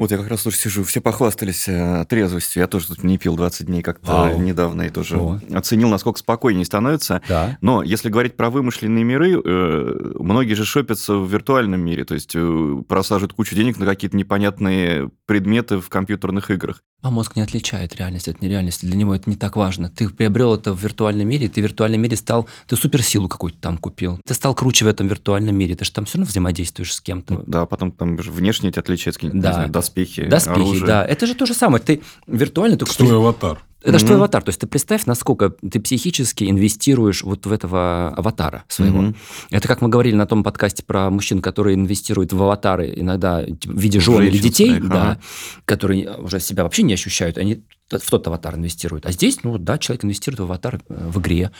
[0.00, 2.62] Вот я как раз тоже сижу, все похвастались э, трезвостью.
[2.62, 5.38] Я тоже тут не пил 20 дней как-то недавно и тоже О.
[5.52, 7.20] оценил, насколько спокойнее становится.
[7.28, 7.58] Да.
[7.60, 12.32] Но если говорить про вымышленные миры, э, многие же шопятся в виртуальном мире, то есть
[12.34, 16.82] э, просаживают кучу денег на какие-то непонятные предметы в компьютерных играх.
[17.02, 18.84] А мозг не отличает реальность от нереальности.
[18.84, 19.88] Для него это не так важно.
[19.88, 22.46] Ты приобрел это в виртуальном мире, ты в виртуальном мире стал...
[22.66, 24.20] Ты суперсилу какую-то там купил.
[24.26, 25.74] Ты стал круче в этом виртуальном мире.
[25.76, 27.42] Ты же там все равно взаимодействуешь с кем-то.
[27.46, 29.52] Да, потом там же внешне эти отличаются, какие-нибудь, Да.
[29.54, 30.86] знаю, доспехи, Доспехи, оружие.
[30.86, 31.06] да.
[31.06, 31.82] Это же то же самое.
[31.82, 32.76] Ты виртуально...
[32.76, 33.60] Только Твой аватар.
[33.82, 34.42] Это же твой аватар.
[34.42, 39.14] То есть ты представь, насколько ты психически инвестируешь вот в этого аватара своего.
[39.50, 43.74] Это как мы говорили на том подкасте про мужчин, которые инвестируют в аватары иногда типа,
[43.74, 45.20] в виде жен или детей, да, ага.
[45.64, 49.06] которые уже себя вообще не ощущают, они в тот аватар инвестируют.
[49.06, 51.50] А здесь, ну да, человек инвестирует в аватар э, в игре,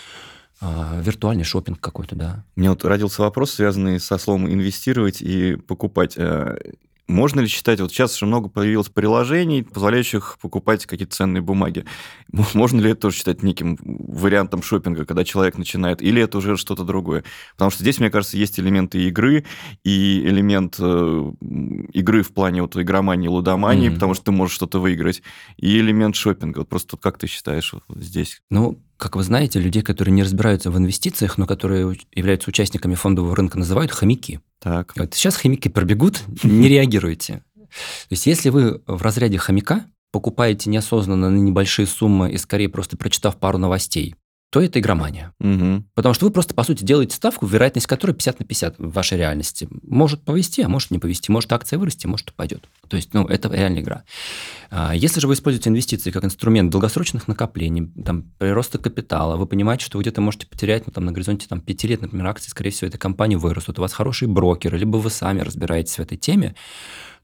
[0.61, 2.45] а, виртуальный шопинг какой-то, да.
[2.55, 6.17] У меня вот родился вопрос, связанный со словом инвестировать и покупать.
[7.11, 11.85] Можно ли считать, вот сейчас же много появилось приложений, позволяющих покупать какие-то ценные бумаги.
[12.55, 16.85] Можно ли это тоже считать неким вариантом шопинга, когда человек начинает, или это уже что-то
[16.85, 17.25] другое?
[17.55, 19.45] Потому что здесь, мне кажется, есть элементы игры
[19.85, 21.33] и элемент э,
[21.93, 23.95] игры в плане вот игромании, лудомании, Мгм.
[23.97, 25.23] потому что ты можешь что-то выиграть,
[25.57, 26.61] и элемент шопинга.
[26.61, 28.41] Вот просто как ты считаешь вот здесь?
[28.51, 33.35] Ну, как вы знаете, людей, которые не разбираются в инвестициях, но которые являются участниками фондового
[33.35, 34.41] рынка, называют хомяки.
[34.59, 34.93] Так.
[34.95, 37.43] Вот сейчас хомяки пробегут, не реагируйте.
[37.57, 42.99] То есть если вы в разряде хомяка покупаете неосознанно на небольшие суммы и скорее просто
[42.99, 44.17] прочитав пару новостей,
[44.51, 45.33] то это игромания.
[45.39, 45.87] Мгм.
[45.95, 49.17] Потому что вы просто, по сути, делаете ставку, вероятность которой 50 на 50 в вашей
[49.17, 49.69] реальности.
[49.83, 51.31] Может повести, а может не повести.
[51.31, 52.69] Может акция вырасти, может упадет.
[52.89, 54.03] То есть, ну, это реальная игра.
[54.71, 59.85] А Если же вы используете инвестиции как инструмент долгосрочных накоплений, там, прироста капитала, вы понимаете,
[59.85, 62.71] что вы где-то можете потерять, ну, там, на горизонте там, 5 лет, например, акции, скорее
[62.71, 66.57] всего, этой компании вырастут, у вас хороший брокер, либо вы сами разбираетесь в этой теме,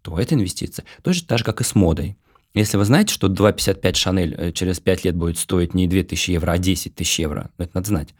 [0.03, 0.85] то это инвестиция.
[1.03, 2.17] Точно так же, как и с модой.
[2.57, 6.53] Если вы знаете, что 2,55 Шанель э, через 5 лет будет стоить не 2000 евро,
[6.53, 8.15] а 10 тысяч евро, ну, это надо знать,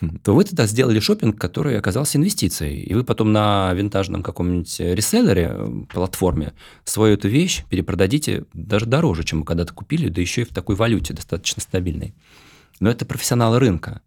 [0.00, 0.20] Мгм.
[0.20, 2.80] то вы тогда сделали шопинг, который оказался инвестицией.
[2.80, 6.54] И вы потом на винтажном каком-нибудь реселлере, э, платформе,
[6.84, 10.76] свою эту вещь перепродадите даже дороже, чем вы когда-то купили, да еще и в такой
[10.76, 12.14] валюте достаточно стабильной.
[12.80, 14.00] Но это профессионалы рынка.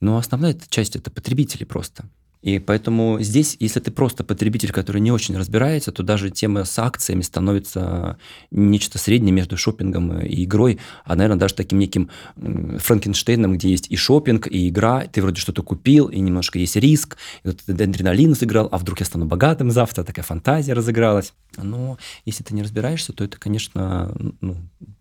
[0.00, 2.08] Но основная часть– это потребители просто.
[2.42, 6.78] И поэтому здесь, если ты просто потребитель, который не очень разбирается, то даже тема с
[6.78, 8.18] акциями становится
[8.50, 13.96] нечто среднее между шопингом и игрой, а, наверное, даже таким неким Франкенштейном, где есть и
[13.96, 18.34] шопинг, и игра, ты вроде что-то купил, и немножко есть риск, и вот этот адреналин
[18.34, 21.32] сыграл, а вдруг я стану богатым завтра, такая фантазия разыгралась.
[21.56, 24.56] Но если ты не разбираешься, то это, конечно, ну,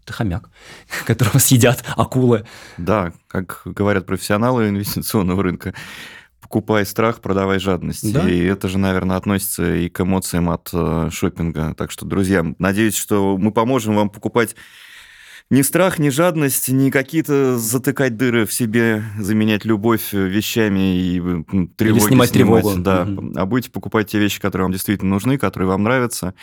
[0.06, 0.50] ты хомяк,
[1.08, 2.46] которого съедят акулы.
[2.78, 5.74] Да, как говорят профессионалы инвестиционного рынка,
[6.52, 8.12] покупай страх, продавай жадность.
[8.12, 8.30] Да.
[8.30, 11.74] И это же, наверное, относится и к эмоциям от э, шопинга.
[11.78, 14.58] Так что, друзья, надеюсь, что мы поможем вам покупать
[15.50, 21.20] ни страх, ни жадность, ни какие-то затыкать дыры в себе, заменять любовь э, вещами и
[21.20, 22.74] м, тревоги снимать тревогу.
[22.78, 23.34] Да, Мгм.
[23.38, 26.34] а будете покупать те вещи, которые вам действительно нужны, которые вам нравятся,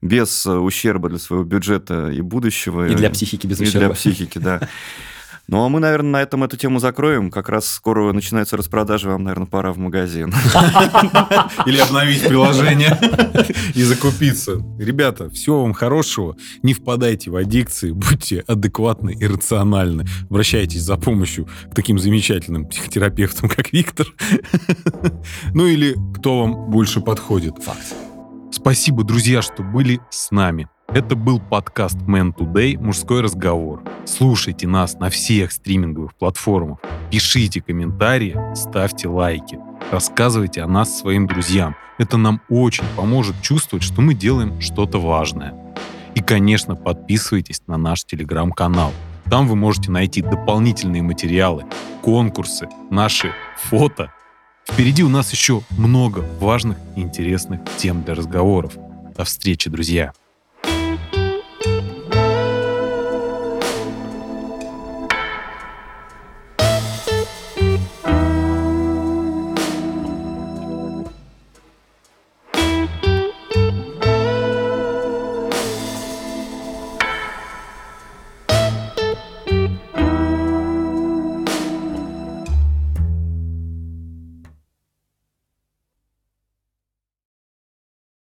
[0.00, 2.86] без э, ущерба для своего бюджета и будущего.
[2.88, 3.86] И для психики без И ущерба.
[3.86, 4.60] для психики, да.
[5.50, 7.30] Ну, а мы, наверное, на этом эту тему закроем.
[7.30, 10.28] Как раз скоро начинаются распродажи, вам, наверное, пора в магазин.
[11.66, 12.98] Или обновить приложение
[13.74, 14.62] и закупиться.
[14.78, 16.36] Ребята, всего вам хорошего.
[16.62, 20.04] Не впадайте в аддикции, будьте адекватны и рациональны.
[20.28, 24.06] Обращайтесь за помощью к таким замечательным психотерапевтам, как Виктор.
[25.54, 27.62] Ну или кто вам больше подходит.
[27.62, 27.94] Факт.
[28.50, 30.68] Спасибо, друзья, что были с нами.
[30.94, 33.82] Это был подкаст Man Today «Мужской разговор».
[34.06, 36.78] Слушайте нас на всех стриминговых платформах.
[37.10, 39.58] Пишите комментарии, ставьте лайки.
[39.92, 41.76] Рассказывайте о нас своим друзьям.
[41.98, 45.54] Это нам очень поможет чувствовать, что мы делаем что-то важное.
[46.14, 48.94] И, конечно, подписывайтесь на наш телеграм-канал.
[49.28, 51.66] Там вы можете найти дополнительные материалы,
[52.00, 54.10] конкурсы, наши фото.
[54.66, 58.72] Впереди у нас еще много важных и интересных тем для разговоров.
[59.14, 60.12] До встречи, друзья!